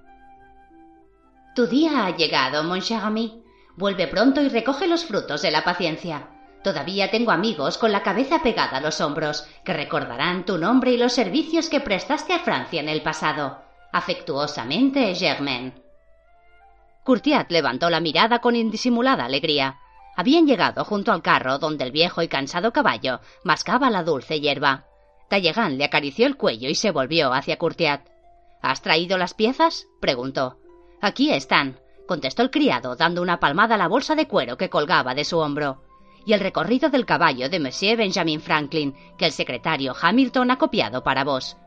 [1.56, 3.44] Tu día ha llegado, mon cher ami.
[3.76, 6.28] Vuelve pronto y recoge los frutos de la paciencia.
[6.64, 10.98] Todavía tengo amigos con la cabeza pegada a los hombros, que recordarán tu nombre y
[10.98, 13.62] los servicios que prestaste a Francia en el pasado.
[13.92, 15.74] Afectuosamente, Germain.
[17.10, 19.80] Courtiat levantó la mirada con indisimulada alegría.
[20.16, 24.86] Habían llegado junto al carro donde el viejo y cansado caballo mascaba la dulce hierba.
[25.28, 28.06] Talleyrand le acarició el cuello y se volvió hacia Courtiat.
[28.62, 29.88] ¿Has traído las piezas?
[30.00, 30.60] preguntó.
[31.02, 35.16] Aquí están, contestó el criado, dando una palmada a la bolsa de cuero que colgaba
[35.16, 35.82] de su hombro.
[36.28, 41.04] Y el recorrido del caballo de Monsieur Benjamin Franklin, que el secretario Hamilton ha copiado
[41.04, 41.58] para vos.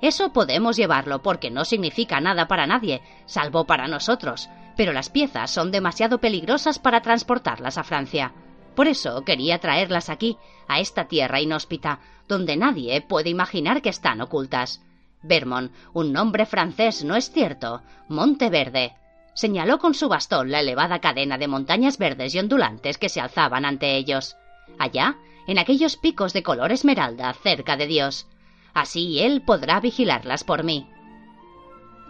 [0.00, 5.50] Eso podemos llevarlo porque no significa nada para nadie, salvo para nosotros, pero las piezas
[5.50, 8.32] son demasiado peligrosas para transportarlas a Francia.
[8.74, 10.36] Por eso quería traerlas aquí,
[10.68, 14.82] a esta tierra inhóspita, donde nadie puede imaginar que están ocultas.
[15.22, 17.82] Vermont, un nombre francés, ¿no es cierto?
[18.08, 18.94] Monteverde.
[19.34, 23.64] Señaló con su bastón la elevada cadena de montañas verdes y ondulantes que se alzaban
[23.64, 24.36] ante ellos.
[24.78, 25.16] Allá,
[25.46, 28.26] en aquellos picos de color esmeralda, cerca de Dios.
[28.74, 30.88] Así él podrá vigilarlas por mí.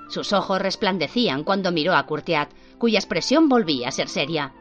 [0.08, 4.52] Sus ojos resplandecían cuando miró a Courtiat, cuya expresión volvía a ser seria.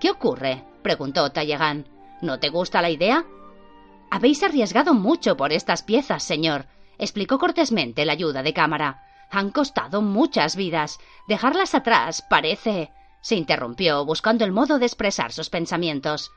[0.00, 0.64] ¿Qué ocurre?
[0.82, 1.86] preguntó Talleyrand.
[2.20, 3.24] ¿No te gusta la idea?
[4.10, 6.66] Habéis arriesgado mucho por estas piezas, señor,
[6.98, 9.02] explicó cortésmente la ayuda de cámara.
[9.30, 11.00] Han costado muchas vidas.
[11.26, 12.90] Dejarlas atrás parece.
[13.22, 16.30] se interrumpió, buscando el modo de expresar sus pensamientos.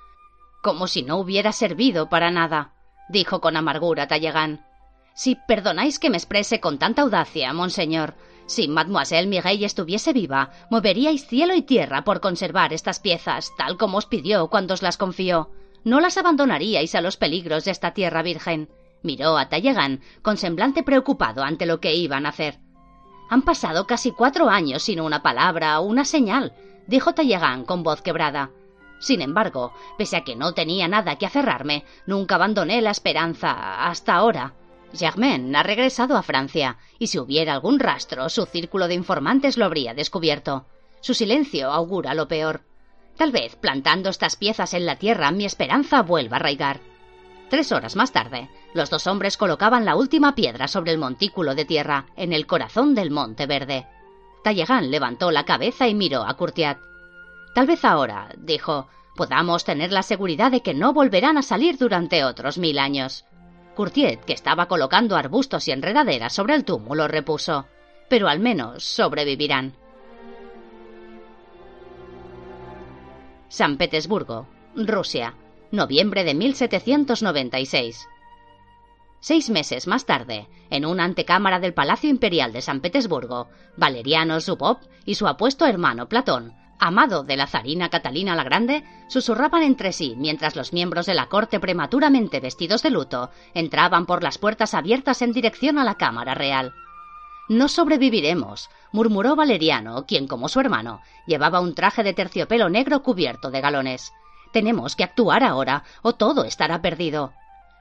[0.64, 2.74] Como si no hubiera servido para nada,
[3.10, 4.65] dijo con amargura Talleyrand.
[5.16, 8.16] Si perdonáis que me exprese con tanta audacia, monseñor,
[8.48, 13.98] si mademoiselle Mireille estuviese viva, moveríais cielo y tierra por conservar estas piezas, tal como
[13.98, 15.50] os pidió cuando os las confió.
[15.86, 18.70] No las abandonaríais a los peligros de esta tierra virgen.
[19.04, 22.60] Miró a Talleyrand con semblante preocupado ante lo que iban a hacer.
[23.30, 26.54] Han pasado casi cuatro años sin una palabra o una señal,
[26.88, 28.52] dijo Talleyrand con voz quebrada.
[29.00, 34.16] Sin embargo, pese a que no tenía nada que aferrarme, nunca abandoné la esperanza hasta
[34.16, 34.54] ahora.
[34.96, 39.66] Germain ha regresado a Francia, y si hubiera algún rastro, su círculo de informantes lo
[39.66, 40.66] habría descubierto.
[41.02, 42.62] Su silencio augura lo peor.
[43.18, 46.82] Tal vez, plantando estas piezas en la tierra, mi esperanza vuelva a arraigar.
[47.50, 51.66] Tres horas más tarde, los dos hombres colocaban la última piedra sobre el montículo de
[51.66, 53.86] tierra, en el corazón del Monte Verde.
[54.44, 56.78] Talleyrand levantó la cabeza y miró a Courtiat.
[57.54, 62.24] Tal vez ahora, dijo, podamos tener la seguridad de que no volverán a salir durante
[62.26, 63.26] otros mil años.
[63.76, 67.68] Courtiet, que estaba colocando arbustos y enredaderas sobre el túmulo, repuso.
[68.10, 69.74] Pero al menos sobrevivirán.
[73.50, 75.36] San Petersburgo, Rusia,
[75.72, 78.08] noviembre de 1796.
[79.20, 84.80] Seis meses más tarde, en una antecámara del Palacio Imperial de San Petersburgo, Valeriano Zubov
[85.06, 90.16] y su apuesto hermano Platón amado de la zarina Catalina la Grande, susurraban entre sí
[90.18, 95.22] mientras los miembros de la corte prematuramente vestidos de luto entraban por las puertas abiertas
[95.22, 96.74] en dirección a la Cámara Real.
[97.48, 103.52] No sobreviviremos, murmuró Valeriano, quien, como su hermano, llevaba un traje de terciopelo negro cubierto
[103.52, 104.12] de galones.
[104.52, 107.34] Tenemos que actuar ahora, o todo estará perdido.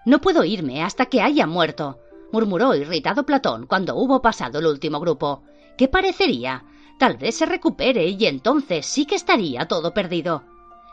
[0.04, 1.98] No puedo irme hasta que haya muerto,
[2.30, 5.44] murmuró irritado Platón cuando hubo pasado el último grupo.
[5.78, 6.64] ¿Qué parecería?
[6.98, 10.44] Tal vez se recupere y entonces sí que estaría todo perdido.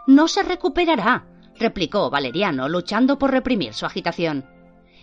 [0.07, 1.25] No se recuperará,
[1.59, 4.45] replicó Valeriano, luchando por reprimir su agitación.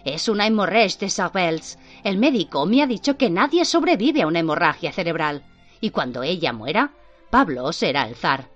[0.04, 1.78] Es una hemorragia de Sabels.
[2.04, 5.44] El médico me ha dicho que nadie sobrevive a una hemorragia cerebral.
[5.80, 6.92] Y cuando ella muera,
[7.30, 8.48] Pablo será el zar.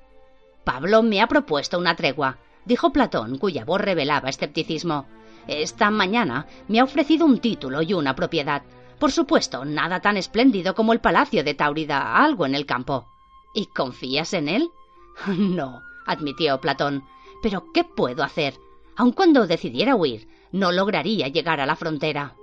[0.64, 5.06] Pablo me ha propuesto una tregua, dijo Platón, cuya voz revelaba escepticismo.
[5.46, 8.62] Esta mañana me ha ofrecido un título y una propiedad,
[9.02, 13.08] por supuesto, nada tan espléndido como el palacio de Taurida, algo en el campo.
[13.52, 14.70] ¿Y confías en él?
[15.26, 17.02] No, admitió Platón.
[17.42, 18.54] Pero ¿qué puedo hacer?
[18.96, 22.36] Aun cuando decidiera huir, no lograría llegar a la frontera.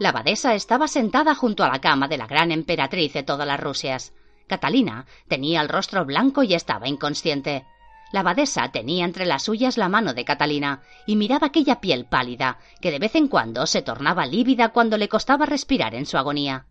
[0.00, 3.60] La abadesa estaba sentada junto a la cama de la gran emperatriz de todas las
[3.60, 4.16] Rusias.
[4.48, 7.66] Catalina tenía el rostro blanco y estaba inconsciente.
[8.12, 12.58] La abadesa tenía entre las suyas la mano de Catalina y miraba aquella piel pálida,
[12.80, 16.66] que de vez en cuando se tornaba lívida cuando le costaba respirar en su agonía.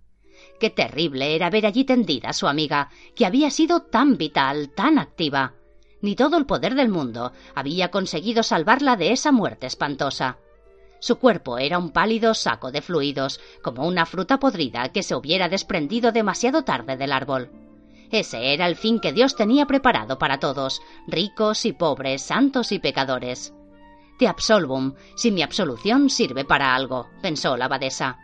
[0.60, 5.00] Qué terrible era ver allí tendida a su amiga, que había sido tan vital, tan
[5.00, 5.56] activa.
[6.02, 10.38] Ni todo el poder del mundo había conseguido salvarla de esa muerte espantosa.
[11.00, 15.50] Su cuerpo era un pálido saco de fluidos, como una fruta podrida que se hubiera
[15.50, 17.50] desprendido demasiado tarde del árbol.
[18.12, 22.80] Ese era el fin que Dios tenía preparado para todos, ricos y pobres, santos y
[22.80, 23.54] pecadores.
[24.20, 28.20] Te absolvum, si mi absolución sirve para algo, pensó la abadesa.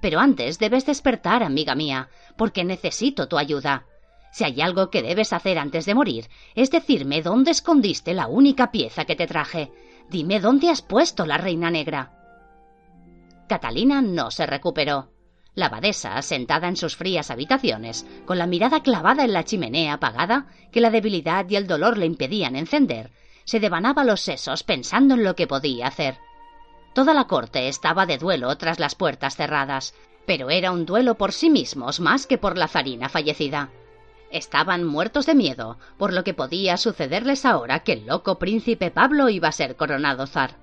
[0.00, 3.86] Pero antes debes despertar, amiga mía, porque necesito tu ayuda.
[4.30, 8.70] Si hay algo que debes hacer antes de morir, es decirme dónde escondiste la única
[8.70, 9.72] pieza que te traje.
[10.08, 12.12] Dime dónde has puesto la reina negra.
[13.48, 15.10] Catalina no se recuperó.
[15.60, 20.46] La abadesa, sentada en sus frías habitaciones, con la mirada clavada en la chimenea apagada,
[20.72, 23.10] que la debilidad y el dolor le impedían encender,
[23.44, 26.16] se devanaba los sesos pensando en lo que podía hacer.
[26.94, 29.94] Toda la corte estaba de duelo tras las puertas cerradas,
[30.24, 33.68] pero era un duelo por sí mismos más que por la zarina fallecida.
[34.30, 39.28] Estaban muertos de miedo por lo que podía sucederles ahora que el loco príncipe Pablo
[39.28, 40.56] iba a ser coronado zar.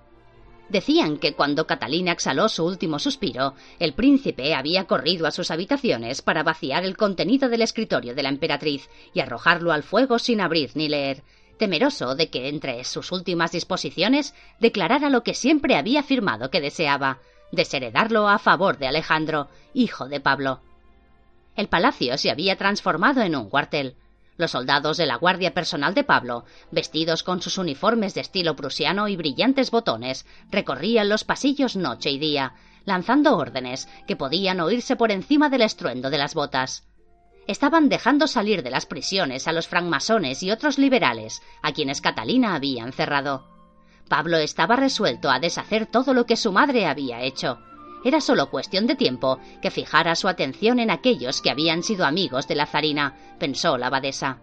[0.70, 6.22] Decían que cuando Catalina exhaló su último suspiro, el príncipe había corrido a sus habitaciones
[6.22, 10.72] para vaciar el contenido del escritorio de la emperatriz y arrojarlo al fuego sin abrir
[10.76, 11.24] ni leer,
[11.58, 17.20] temeroso de que entre sus últimas disposiciones declarara lo que siempre había afirmado que deseaba,
[17.52, 20.62] desheredarlo a favor de Alejandro, hijo de Pablo.
[21.56, 23.96] El palacio se había transformado en un cuartel.
[24.38, 29.08] Los soldados de la guardia personal de Pablo, vestidos con sus uniformes de estilo prusiano
[29.08, 32.54] y brillantes botones, recorrían los pasillos noche y día,
[32.86, 36.88] lanzando órdenes que podían oírse por encima del estruendo de las botas.
[37.48, 42.56] Estaban dejando salir de las prisiones a los francmasones y otros liberales, a quienes Catalina
[42.56, 43.48] había encerrado.
[44.08, 47.60] Pablo estaba resuelto a deshacer todo lo que su madre había hecho.
[48.04, 52.48] Era solo cuestión de tiempo que fijara su atención en aquellos que habían sido amigos
[52.48, 54.40] de la zarina, pensó la abadesa.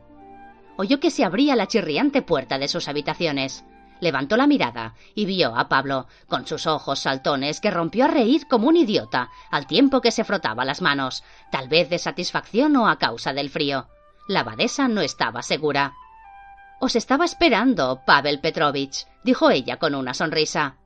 [0.76, 3.64] Oyó que se abría la chirriante puerta de sus habitaciones.
[4.00, 8.46] Levantó la mirada y vio a Pablo, con sus ojos saltones, que rompió a reír
[8.48, 12.88] como un idiota, al tiempo que se frotaba las manos, tal vez de satisfacción o
[12.88, 13.88] a causa del frío.
[14.26, 15.94] La abadesa no estaba segura.
[16.80, 20.76] Os estaba esperando, Pavel Petrovich, dijo ella con una sonrisa.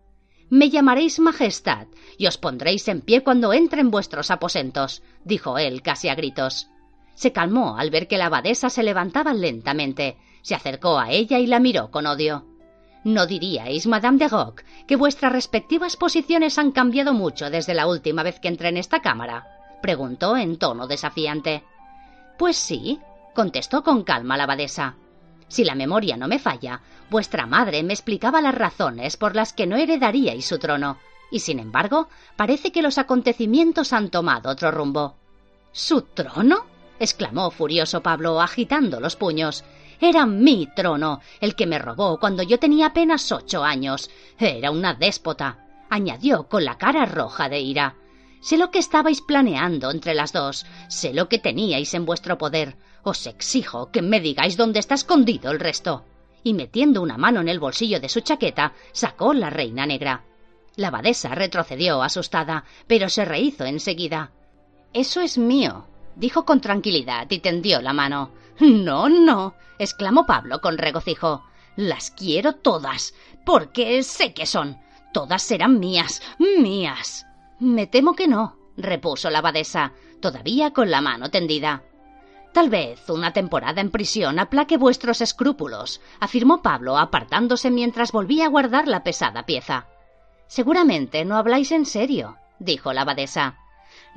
[0.50, 5.82] Me llamaréis Majestad y os pondréis en pie cuando entre en vuestros aposentos, dijo él
[5.82, 6.70] casi a gritos.
[7.14, 11.46] Se calmó al ver que la abadesa se levantaba lentamente, se acercó a ella y
[11.46, 12.46] la miró con odio.
[13.04, 18.22] ¿No diríais, Madame de Rock, que vuestras respectivas posiciones han cambiado mucho desde la última
[18.22, 19.46] vez que entré en esta cámara?
[19.82, 21.62] preguntó en tono desafiante.
[22.38, 22.98] Pues sí,
[23.34, 24.96] contestó con calma la abadesa.
[25.48, 29.66] Si la memoria no me falla, vuestra madre me explicaba las razones por las que
[29.66, 30.98] no heredaríais su trono,
[31.30, 35.16] y sin embargo, parece que los acontecimientos han tomado otro rumbo.
[35.72, 36.66] ¿Su trono?
[36.98, 39.64] exclamó furioso Pablo, agitando los puños.
[40.00, 44.10] Era mi trono, el que me robó cuando yo tenía apenas ocho años.
[44.38, 47.96] Era una déspota, añadió con la cara roja de ira.
[48.40, 52.76] Sé lo que estabais planeando entre las dos, sé lo que teníais en vuestro poder.
[53.08, 56.04] Os exijo que me digáis dónde está escondido el resto.
[56.44, 60.24] Y metiendo una mano en el bolsillo de su chaqueta, sacó la reina negra.
[60.76, 64.32] La abadesa retrocedió asustada, pero se rehizo enseguida.
[64.92, 65.86] Eso es mío,
[66.16, 68.32] dijo con tranquilidad y tendió la mano.
[68.60, 71.44] No, no, exclamó Pablo con regocijo.
[71.76, 73.14] Las quiero todas,
[73.46, 74.76] porque sé que son.
[75.14, 77.24] Todas serán mías, mías.
[77.58, 81.84] Me temo que no, repuso la abadesa, todavía con la mano tendida.
[82.58, 88.48] Tal vez una temporada en prisión aplaque vuestros escrúpulos, afirmó Pablo, apartándose mientras volvía a
[88.48, 89.86] guardar la pesada pieza.
[90.48, 93.58] Seguramente no habláis en serio, dijo la abadesa.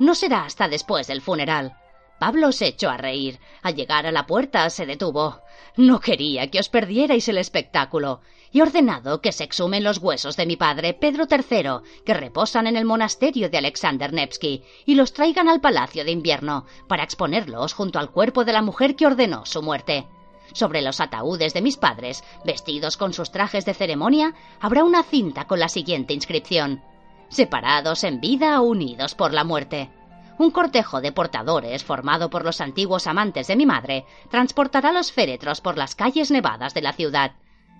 [0.00, 1.76] No será hasta después del funeral.
[2.22, 3.40] Pablo se echó a reír.
[3.62, 5.40] Al llegar a la puerta se detuvo.
[5.76, 8.20] No quería que os perdierais el espectáculo.
[8.52, 12.76] He ordenado que se exhumen los huesos de mi padre, Pedro III, que reposan en
[12.76, 17.98] el monasterio de Alexander Nevsky, y los traigan al palacio de invierno, para exponerlos junto
[17.98, 20.06] al cuerpo de la mujer que ordenó su muerte.
[20.52, 25.48] Sobre los ataúdes de mis padres, vestidos con sus trajes de ceremonia, habrá una cinta
[25.48, 26.82] con la siguiente inscripción
[27.30, 29.90] Separados en vida, unidos por la muerte.
[30.38, 35.60] Un cortejo de portadores, formado por los antiguos amantes de mi madre, transportará los féretros
[35.60, 37.32] por las calles nevadas de la ciudad.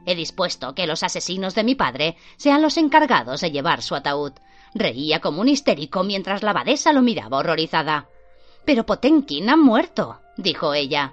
[0.04, 4.32] He dispuesto que los asesinos de mi padre sean los encargados de llevar su ataúd.
[4.74, 8.08] Reía como un histérico mientras la abadesa lo miraba horrorizada.
[8.64, 11.12] Pero Potenkin ha muerto, dijo ella.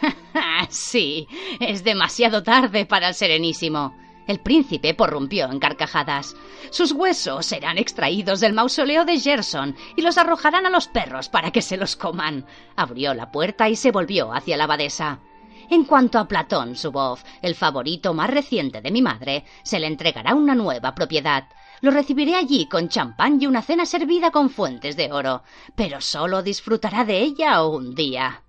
[0.68, 1.26] sí,
[1.60, 3.94] es demasiado tarde para el Serenísimo.
[4.26, 6.34] El príncipe porrumpió en carcajadas.
[6.70, 11.50] Sus huesos serán extraídos del mausoleo de Gerson y los arrojarán a los perros para
[11.50, 12.46] que se los coman.
[12.74, 15.20] Abrió la puerta y se volvió hacia la abadesa.
[15.68, 20.34] En cuanto a Platón Subov, el favorito más reciente de mi madre, se le entregará
[20.34, 21.48] una nueva propiedad.
[21.80, 25.42] Lo recibiré allí con champán y una cena servida con fuentes de oro,
[25.74, 28.42] pero solo disfrutará de ella un día.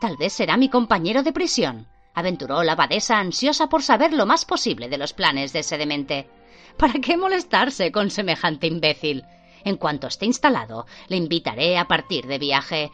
[0.00, 4.44] Tal vez será mi compañero de prisión aventuró la abadesa ansiosa por saber lo más
[4.44, 6.28] posible de los planes de ese demente.
[6.76, 9.24] ¿Para qué molestarse con semejante imbécil?
[9.64, 12.90] En cuanto esté instalado, le invitaré a partir de viaje.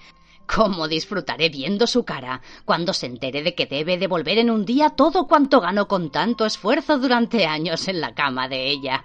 [0.46, 4.90] ¿Cómo disfrutaré viendo su cara cuando se entere de que debe devolver en un día
[4.90, 9.04] todo cuanto ganó con tanto esfuerzo durante años en la cama de ella?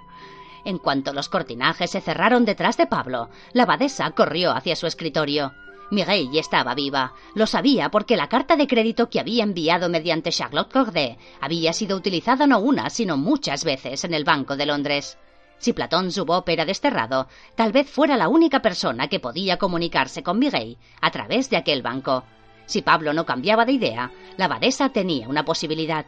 [0.64, 5.54] En cuanto los cortinajes se cerraron detrás de Pablo, la abadesa corrió hacia su escritorio.
[5.92, 7.14] Mireille estaba viva.
[7.36, 11.98] Lo sabía porque la carta de crédito que había enviado mediante Charlotte Corday había sido
[11.98, 15.18] utilizada no una, sino muchas veces en el Banco de Londres.
[15.58, 20.40] Si Platón Zuboff era desterrado, tal vez fuera la única persona que podía comunicarse con
[20.40, 22.24] Mireille a través de aquel banco.
[22.66, 26.06] Si Pablo no cambiaba de idea, la abadesa tenía una posibilidad.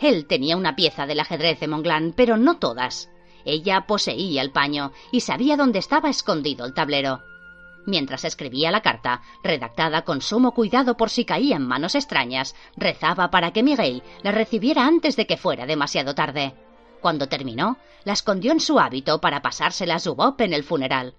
[0.00, 3.08] Él tenía una pieza del ajedrez de Monglán, pero no todas.
[3.44, 7.22] Ella poseía el paño y sabía dónde estaba escondido el tablero.
[7.84, 13.30] Mientras escribía la carta, redactada con sumo cuidado por si caía en manos extrañas, rezaba
[13.30, 16.54] para que Miguel la recibiera antes de que fuera demasiado tarde.
[17.00, 21.14] Cuando terminó, la escondió en su hábito para pasársela a Zubop en el funeral.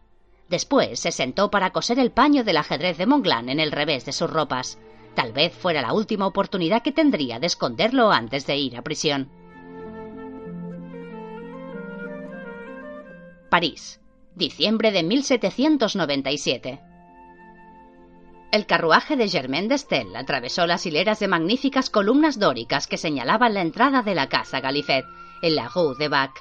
[0.47, 4.13] Después se sentó para coser el paño del ajedrez de Monglán en el revés de
[4.13, 4.79] sus ropas.
[5.15, 9.29] Tal vez fuera la última oportunidad que tendría de esconderlo antes de ir a prisión.
[13.49, 13.99] París,
[14.35, 16.79] diciembre de 1797.
[18.51, 23.61] El carruaje de Germain d'Estel atravesó las hileras de magníficas columnas dóricas que señalaban la
[23.61, 25.05] entrada de la casa Galifet,
[25.41, 26.31] en la Rue de Bac.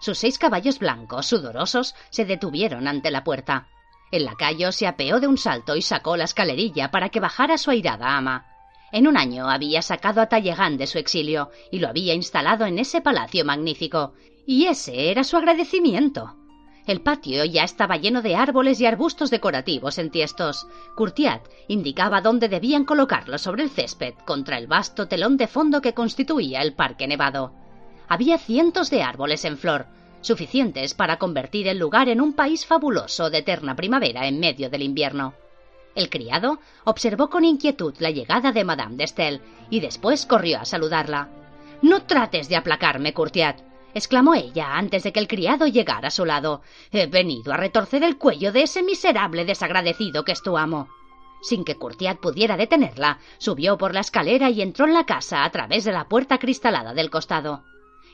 [0.00, 3.68] Sus seis caballos blancos, sudorosos, se detuvieron ante la puerta.
[4.10, 7.70] El lacayo se apeó de un salto y sacó la escalerilla para que bajara su
[7.70, 8.46] airada ama.
[8.90, 12.78] En un año había sacado a Talleyrand de su exilio y lo había instalado en
[12.78, 14.14] ese palacio magnífico,
[14.46, 16.36] y ese era su agradecimiento.
[16.84, 20.66] El patio ya estaba lleno de árboles y arbustos decorativos en tiestos.
[20.96, 25.94] Curtiat indicaba dónde debían colocarlos sobre el césped contra el vasto telón de fondo que
[25.94, 27.52] constituía el parque nevado.
[28.08, 29.86] Había cientos de árboles en flor,
[30.22, 34.82] suficientes para convertir el lugar en un país fabuloso de eterna primavera en medio del
[34.82, 35.34] invierno.
[35.94, 40.64] El criado observó con inquietud la llegada de Madame de Estel y después corrió a
[40.64, 41.28] saludarla.
[41.80, 46.24] No trates de aplacarme, Curtiat exclamó ella antes de que el criado llegara a su
[46.24, 46.62] lado.
[46.90, 50.88] He venido a retorcer el cuello de ese miserable desagradecido que es tu amo.
[51.42, 55.50] Sin que Curtiat pudiera detenerla, subió por la escalera y entró en la casa a
[55.50, 57.64] través de la puerta cristalada del costado.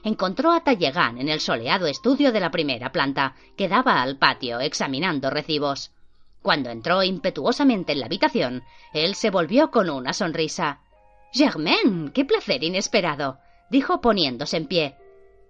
[0.03, 4.61] Encontró a Tallegán en el soleado estudio de la primera planta, que daba al patio
[4.61, 5.93] examinando recibos.
[6.41, 8.63] Cuando entró impetuosamente en la habitación,
[8.93, 10.81] él se volvió con una sonrisa.
[11.33, 13.39] Germain, qué placer inesperado,
[13.71, 14.97] dijo poniéndose en pie.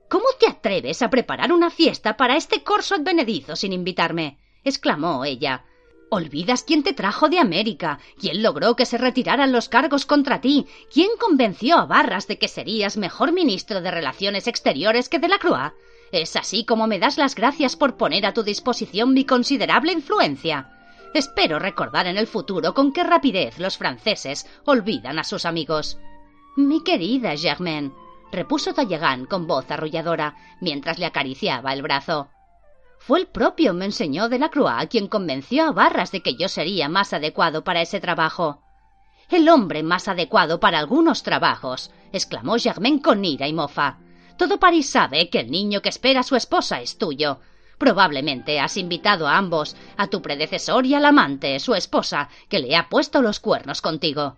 [0.09, 4.39] ¿Cómo te atreves a preparar una fiesta para este corso advenedizo sin invitarme?
[4.65, 5.65] exclamó ella.
[6.11, 10.67] Olvidas quién te trajo de América, quién logró que se retiraran los cargos contra ti,
[10.91, 15.39] quién convenció a Barras de que serías mejor ministro de Relaciones Exteriores que de la
[15.39, 15.75] Croix.
[16.11, 20.73] Es así como me das las gracias por poner a tu disposición mi considerable influencia.
[21.13, 25.99] Espero recordar en el futuro con qué rapidez los franceses olvidan a sus amigos.
[26.57, 27.93] Mi querida Germaine,
[28.33, 32.29] repuso Talleyrand con voz arrolladora, mientras le acariciaba el brazo.
[32.99, 36.89] Fue el propio Monseñor de la Croix quien convenció a Barras de que yo sería
[36.89, 38.63] más adecuado para ese trabajo.
[39.31, 43.99] El hombre más adecuado para algunos trabajos, exclamó Germain con ira y mofa.
[44.37, 47.41] Todo París sabe que el niño que espera a su esposa es tuyo.
[47.77, 52.77] Probablemente has invitado a ambos, a tu predecesor y al amante, su esposa, que le
[52.77, 54.37] ha puesto los cuernos contigo.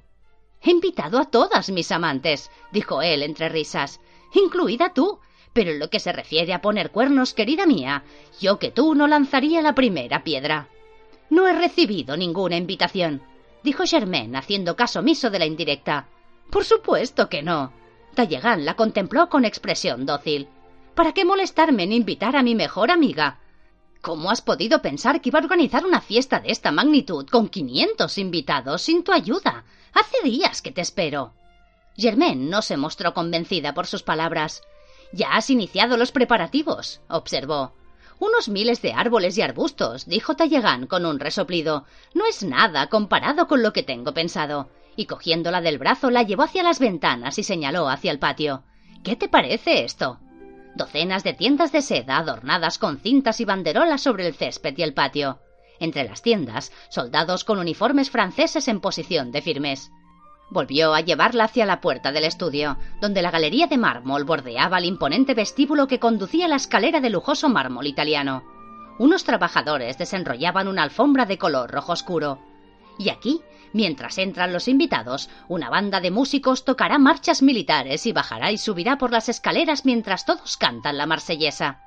[0.62, 4.00] He invitado a todas mis amantes, dijo él entre risas,
[4.34, 5.18] incluida tú.
[5.52, 8.04] Pero en lo que se refiere a poner cuernos, querida mía,
[8.40, 10.68] yo que tú no lanzaría la primera piedra.
[11.28, 13.22] No he recibido ninguna invitación,
[13.64, 16.06] dijo Germain, haciendo caso omiso de la indirecta.
[16.50, 17.72] Por supuesto que no.
[18.14, 20.48] Talleyrand la contempló con expresión dócil.
[20.94, 23.40] ¿Para qué molestarme en invitar a mi mejor amiga?
[24.00, 28.18] ¿Cómo has podido pensar que iba a organizar una fiesta de esta magnitud con quinientos
[28.18, 29.64] invitados sin tu ayuda?
[29.92, 31.34] Hace días que te espero.
[31.96, 34.62] Germaine no se mostró convencida por sus palabras.
[35.12, 37.74] Ya has iniciado los preparativos, observó.
[38.18, 41.86] Unos miles de árboles y arbustos, dijo Tallegán con un resoplido.
[42.14, 44.68] No es nada comparado con lo que tengo pensado.
[44.94, 48.62] Y cogiéndola del brazo la llevó hacia las ventanas y señaló hacia el patio.
[49.02, 50.20] ¿Qué te parece esto?
[50.74, 54.94] Docenas de tiendas de seda adornadas con cintas y banderolas sobre el césped y el
[54.94, 55.40] patio.
[55.80, 59.90] Entre las tiendas, soldados con uniformes franceses en posición de firmes.
[60.50, 64.84] Volvió a llevarla hacia la puerta del estudio, donde la galería de mármol bordeaba el
[64.84, 68.44] imponente vestíbulo que conducía a la escalera de lujoso mármol italiano.
[68.98, 72.40] Unos trabajadores desenrollaban una alfombra de color rojo oscuro.
[72.98, 73.40] Y aquí,
[73.72, 78.98] mientras entran los invitados, una banda de músicos tocará marchas militares y bajará y subirá
[78.98, 81.80] por las escaleras mientras todos cantan la marsellesa.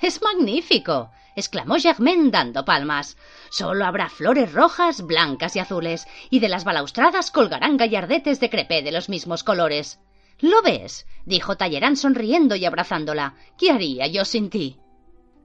[0.00, 3.16] Es magnífico exclamó Germain dando palmas.
[3.50, 8.82] Solo habrá flores rojas, blancas y azules, y de las balaustradas colgarán gallardetes de crepé
[8.82, 10.00] de los mismos colores.
[10.40, 11.06] ¿Lo ves?
[11.24, 13.36] dijo Tallerán sonriendo y abrazándola.
[13.56, 14.78] ¿Qué haría yo sin ti?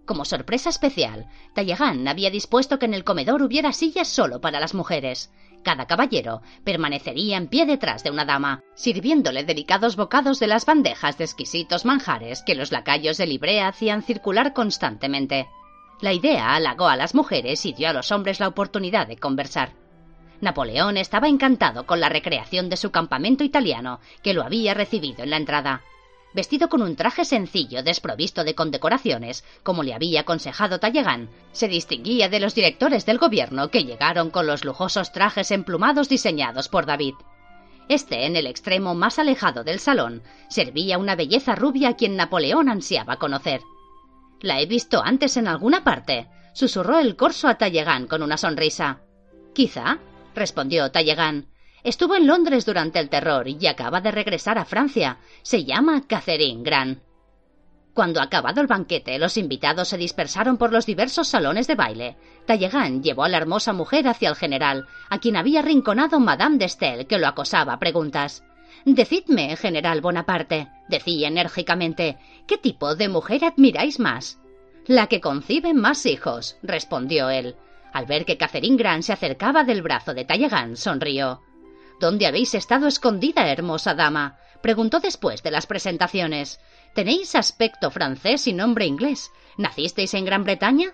[0.06, 4.74] Como sorpresa especial, Talleyrand había dispuesto que en el comedor hubiera sillas solo para las
[4.74, 5.32] mujeres.
[5.64, 11.18] Cada caballero permanecería en pie detrás de una dama, sirviéndole delicados bocados de las bandejas
[11.18, 15.48] de exquisitos manjares que los lacayos de Librea hacían circular constantemente.
[16.02, 19.72] La idea halagó a las mujeres y dio a los hombres la oportunidad de conversar.
[20.42, 25.30] Napoleón estaba encantado con la recreación de su campamento italiano, que lo había recibido en
[25.30, 25.82] la entrada
[26.34, 32.30] vestido con un traje sencillo desprovisto de condecoraciones, como le había aconsejado Talleyrand, se distinguía
[32.30, 37.14] de los directores del gobierno que llegaron con los lujosos trajes emplumados diseñados por David.
[37.90, 42.70] Este, en el extremo más alejado del salón, servía una belleza rubia a quien Napoleón
[42.70, 43.62] ansiaba conocer.
[44.42, 49.02] La he visto antes en alguna parte, susurró el corso a Talleyrand con una sonrisa.
[49.54, 50.00] Quizá,
[50.34, 51.48] respondió Talleyrand,
[51.84, 55.18] Estuvo en Londres durante el terror y acaba de regresar a Francia.
[55.42, 57.00] Se llama Catherine Grant.
[57.94, 62.18] Cuando acabado el banquete, los invitados se dispersaron por los diversos salones de baile.
[62.48, 66.70] Talleyrand llevó a la hermosa mujer hacia el general, a quien había rinconado Madame de
[66.70, 68.44] Stael, que lo acosaba a preguntas.
[68.86, 72.18] Decidme, general Bonaparte, decía enérgicamente,
[72.48, 74.40] ¿qué tipo de mujer admiráis más?
[74.88, 77.56] La que concibe más hijos, respondió él.
[77.94, 81.42] Al ver que Catherine Grant se acercaba del brazo de Talleyrand, sonrió.
[82.00, 84.38] ¿Dónde habéis estado escondida, hermosa dama?
[84.62, 86.60] preguntó después de las presentaciones.
[86.94, 89.32] Tenéis aspecto francés y nombre inglés.
[89.58, 90.94] ¿Nacisteis en Gran Bretaña?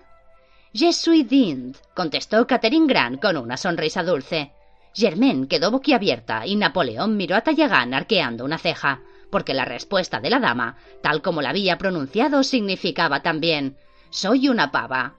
[0.72, 4.52] Je suis d'Inde, contestó Catherine Grant con una sonrisa dulce.
[4.94, 10.30] Germaine quedó boquiabierta y Napoleón miró a Talleyrand arqueando una ceja, porque la respuesta de
[10.30, 13.76] la dama, tal como la había pronunciado, significaba también
[14.10, 15.14] Soy una pava.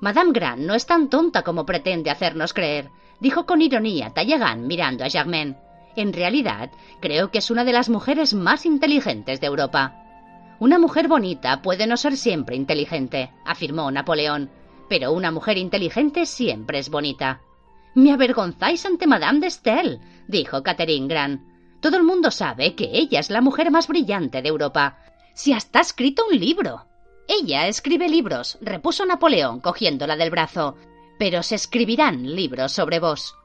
[0.00, 2.90] Madame Grant no es tan tonta como pretende hacernos creer
[3.20, 5.56] dijo con ironía Talleyrand mirando a Germaine.
[5.96, 10.04] En realidad, creo que es una de las mujeres más inteligentes de Europa.
[10.60, 14.50] Una mujer bonita puede no ser siempre inteligente, afirmó Napoleón,
[14.88, 17.40] pero una mujer inteligente siempre es bonita.
[17.94, 21.42] Me avergonzáis ante Madame de Stael, dijo Catherine Grant.
[21.80, 24.98] Todo el mundo sabe que ella es la mujer más brillante de Europa.
[25.34, 26.86] Si hasta ha escrito un libro.
[27.28, 30.76] Ella escribe libros, repuso Napoleón cogiéndola del brazo,
[31.18, 33.36] pero se escribirán libros sobre vos.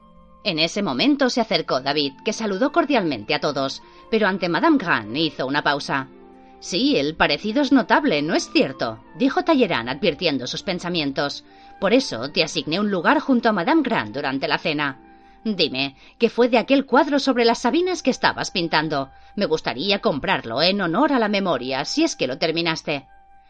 [0.44, 5.16] En ese momento se acercó David, que saludó cordialmente a todos, pero ante Madame Grant
[5.16, 6.08] hizo una pausa.
[6.60, 9.02] Sí, el parecido es notable, ¿no es cierto?
[9.18, 11.44] dijo Talleyrand advirtiendo sus pensamientos.
[11.80, 15.00] Por eso te asigné un lugar junto a Madame Grant durante la cena.
[15.44, 19.10] Dime, ¿qué fue de aquel cuadro sobre las sabinas que estabas pintando?
[19.36, 23.06] Me gustaría comprarlo en honor a la memoria, si es que lo terminaste.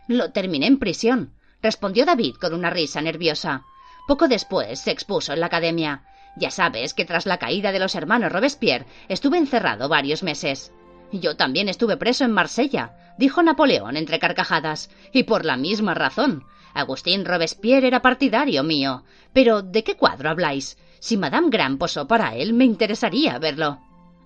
[0.09, 3.65] Lo terminé en prisión, respondió David con una risa nerviosa.
[4.07, 6.03] Poco después se expuso en la academia.
[6.37, 10.73] Ya sabes que tras la caída de los hermanos Robespierre estuve encerrado varios meses.
[11.13, 16.45] Yo también estuve preso en Marsella, dijo Napoleón entre carcajadas, y por la misma razón.
[16.75, 19.05] Agustín Robespierre era partidario mío.
[19.33, 20.77] Pero ¿de qué cuadro habláis?
[20.99, 23.79] Si Madame Grant posó para él, me interesaría verlo.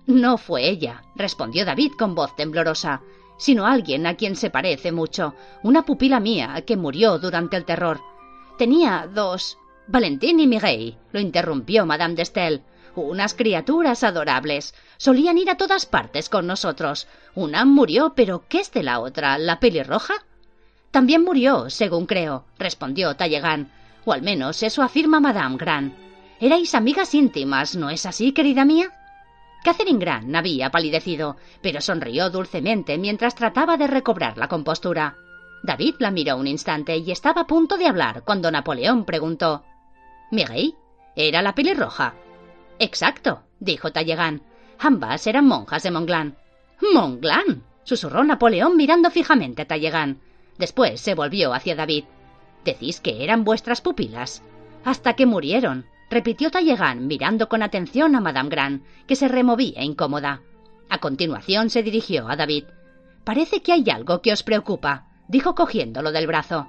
[0.07, 3.01] No fue ella, respondió David con voz temblorosa,
[3.37, 8.01] sino alguien a quien se parece mucho, una pupila mía que murió durante el terror.
[8.57, 9.57] Tenía dos
[9.91, 12.61] Valentín y Miguel, lo interrumpió Madame de Stael.
[12.93, 14.75] Unas criaturas adorables.
[14.97, 17.07] Solían ir a todas partes con nosotros.
[17.33, 19.39] Una murió, pero ¿qué es de la otra?
[19.39, 20.13] ¿La pelirroja?
[20.91, 23.71] También murió, según creo, respondió Talleyrand.
[24.05, 25.95] O al menos eso afirma Madame Grant.
[26.39, 28.91] Erais amigas íntimas, ¿no es así, querida mía?
[29.63, 35.17] Catherine Grant había palidecido, pero sonrió dulcemente mientras trataba de recobrar la compostura.
[35.63, 39.63] David la miró un instante y estaba a punto de hablar cuando Napoleón preguntó
[40.31, 40.75] Mireille
[41.15, 42.13] era la pelirroja.
[42.77, 44.41] Exacto, dijo Talleyrand.
[44.79, 46.37] Ambas eran monjas de Montglan.
[46.93, 47.63] ¡Montglan!
[47.83, 50.19] susurró Napoleón mirando fijamente a Talleyrand.
[50.57, 52.05] Después se volvió hacia David.
[52.63, 54.43] Decís que eran vuestras pupilas.
[54.85, 60.41] Hasta que murieron, repitió Talleyrand mirando con atención a Madame Grant, que se removía incómoda.
[60.89, 62.65] A continuación se dirigió a David.
[63.23, 66.67] Parece que hay algo que os preocupa, dijo cogiéndolo del brazo.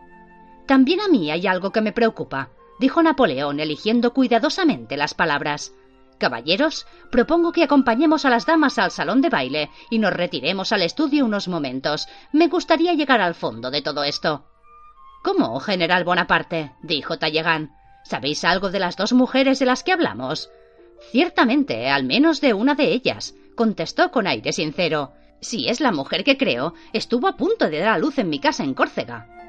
[0.67, 2.51] También a mí hay algo que me preocupa,
[2.81, 5.75] dijo Napoleón, eligiendo cuidadosamente las palabras.
[6.19, 10.83] Caballeros, propongo que acompañemos a las damas al salón de baile y nos retiremos al
[10.83, 12.09] estudio unos momentos.
[12.33, 14.47] Me gustaría llegar al fondo de todo esto.
[15.23, 16.73] ¿Cómo, general Bonaparte?
[16.83, 17.71] dijo Talleyrand.
[18.05, 20.51] ¿Sabéis algo de las dos mujeres de las que hablamos?
[21.11, 25.13] Ciertamente, al menos de una de ellas, contestó con aire sincero.
[25.43, 28.41] Si es la mujer que creo, estuvo a punto de dar a luz en mi
[28.41, 29.40] casa en Córcega.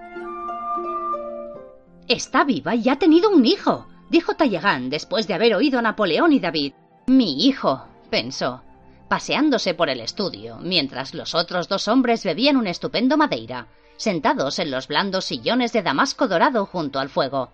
[2.12, 6.34] Está viva y ha tenido un hijo, dijo Talleyrand después de haber oído a Napoleón
[6.34, 6.74] y David.
[7.08, 8.64] Mi hijo, pensó,
[9.08, 13.68] paseándose por el estudio, mientras los otros dos hombres bebían un estupendo madeira.
[13.96, 17.54] sentados en los blandos sillones de damasco dorado junto al fuego.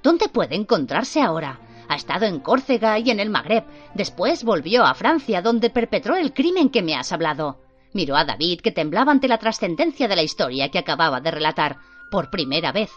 [0.00, 1.58] ¿Dónde puede encontrarse ahora?
[1.88, 3.64] Ha estado en Córcega y en el Magreb.
[3.94, 7.58] Después volvió a Francia, donde perpetró el crimen que me has hablado.
[7.94, 11.78] Miró a David, que temblaba ante la trascendencia de la historia que acababa de relatar,
[12.12, 12.90] por primera vez.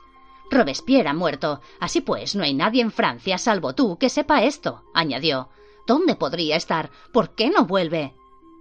[0.51, 1.61] Robespierre ha muerto.
[1.79, 5.49] Así pues, no hay nadie en Francia, salvo tú, que sepa esto, añadió.
[5.87, 6.91] ¿Dónde podría estar?
[7.11, 8.13] ¿Por qué no vuelve?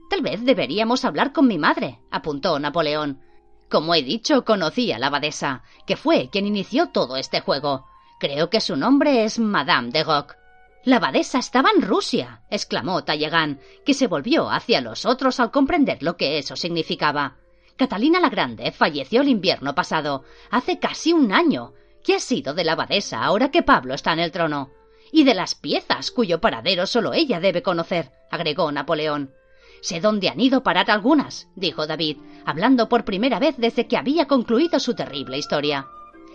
[0.08, 3.20] Tal vez deberíamos hablar con mi madre, apuntó Napoleón.
[3.68, 7.86] Como he dicho, conocí a la abadesa, que fue quien inició todo este juego.
[8.18, 10.34] Creo que su nombre es Madame de Rock.
[10.84, 16.02] La abadesa estaba en Rusia, exclamó Talleyrand, que se volvió hacia los otros al comprender
[16.02, 17.36] lo que eso significaba.
[17.80, 21.72] Catalina la Grande falleció el invierno pasado, hace casi un año.
[22.04, 24.68] ¿Qué ha sido de la abadesa ahora que Pablo está en el trono?
[25.10, 29.32] Y de las piezas cuyo paradero solo ella debe conocer, agregó Napoleón.
[29.80, 34.26] Sé dónde han ido parar algunas, dijo David, hablando por primera vez desde que había
[34.26, 35.88] concluido su terrible historia.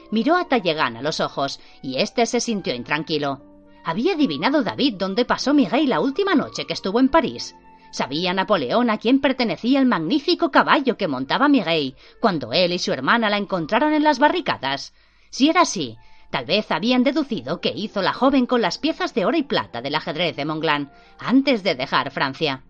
[0.10, 3.44] Miró a Talleyrand a los ojos, y éste se sintió intranquilo.
[3.84, 7.54] Había adivinado David dónde pasó Miguel la última noche que estuvo en París.
[7.96, 12.92] Sabía Napoleón a quién pertenecía el magnífico caballo que montaba Miguel cuando él y su
[12.92, 14.94] hermana la encontraron en las barricadas.
[15.30, 15.96] Si era así,
[16.30, 19.82] tal vez habían deducido que hizo la joven con las piezas de oro y plata
[19.82, 22.66] del ajedrez de Monglán antes de dejar Francia.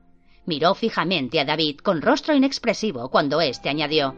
[0.46, 4.16] Miró fijamente a David con rostro inexpresivo cuando éste añadió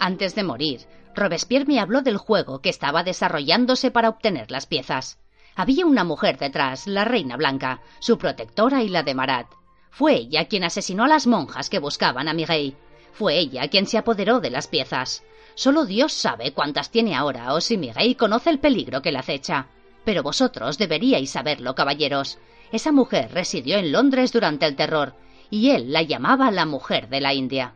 [0.00, 0.80] Antes de morir,
[1.14, 5.20] Robespierre me habló del juego que estaba desarrollándose para obtener las piezas.
[5.54, 9.46] Había una mujer detrás, la Reina Blanca, su protectora y la de Marat.
[9.94, 12.74] Fue ella quien asesinó a las monjas que buscaban a Miguel.
[13.12, 15.22] Fue ella quien se apoderó de las piezas.
[15.54, 19.68] Solo Dios sabe cuántas tiene ahora o si Miguel conoce el peligro que le acecha.
[20.04, 22.38] Pero vosotros deberíais saberlo, caballeros.
[22.72, 25.14] Esa mujer residió en Londres durante el terror
[25.48, 27.74] y él la llamaba la mujer de la India.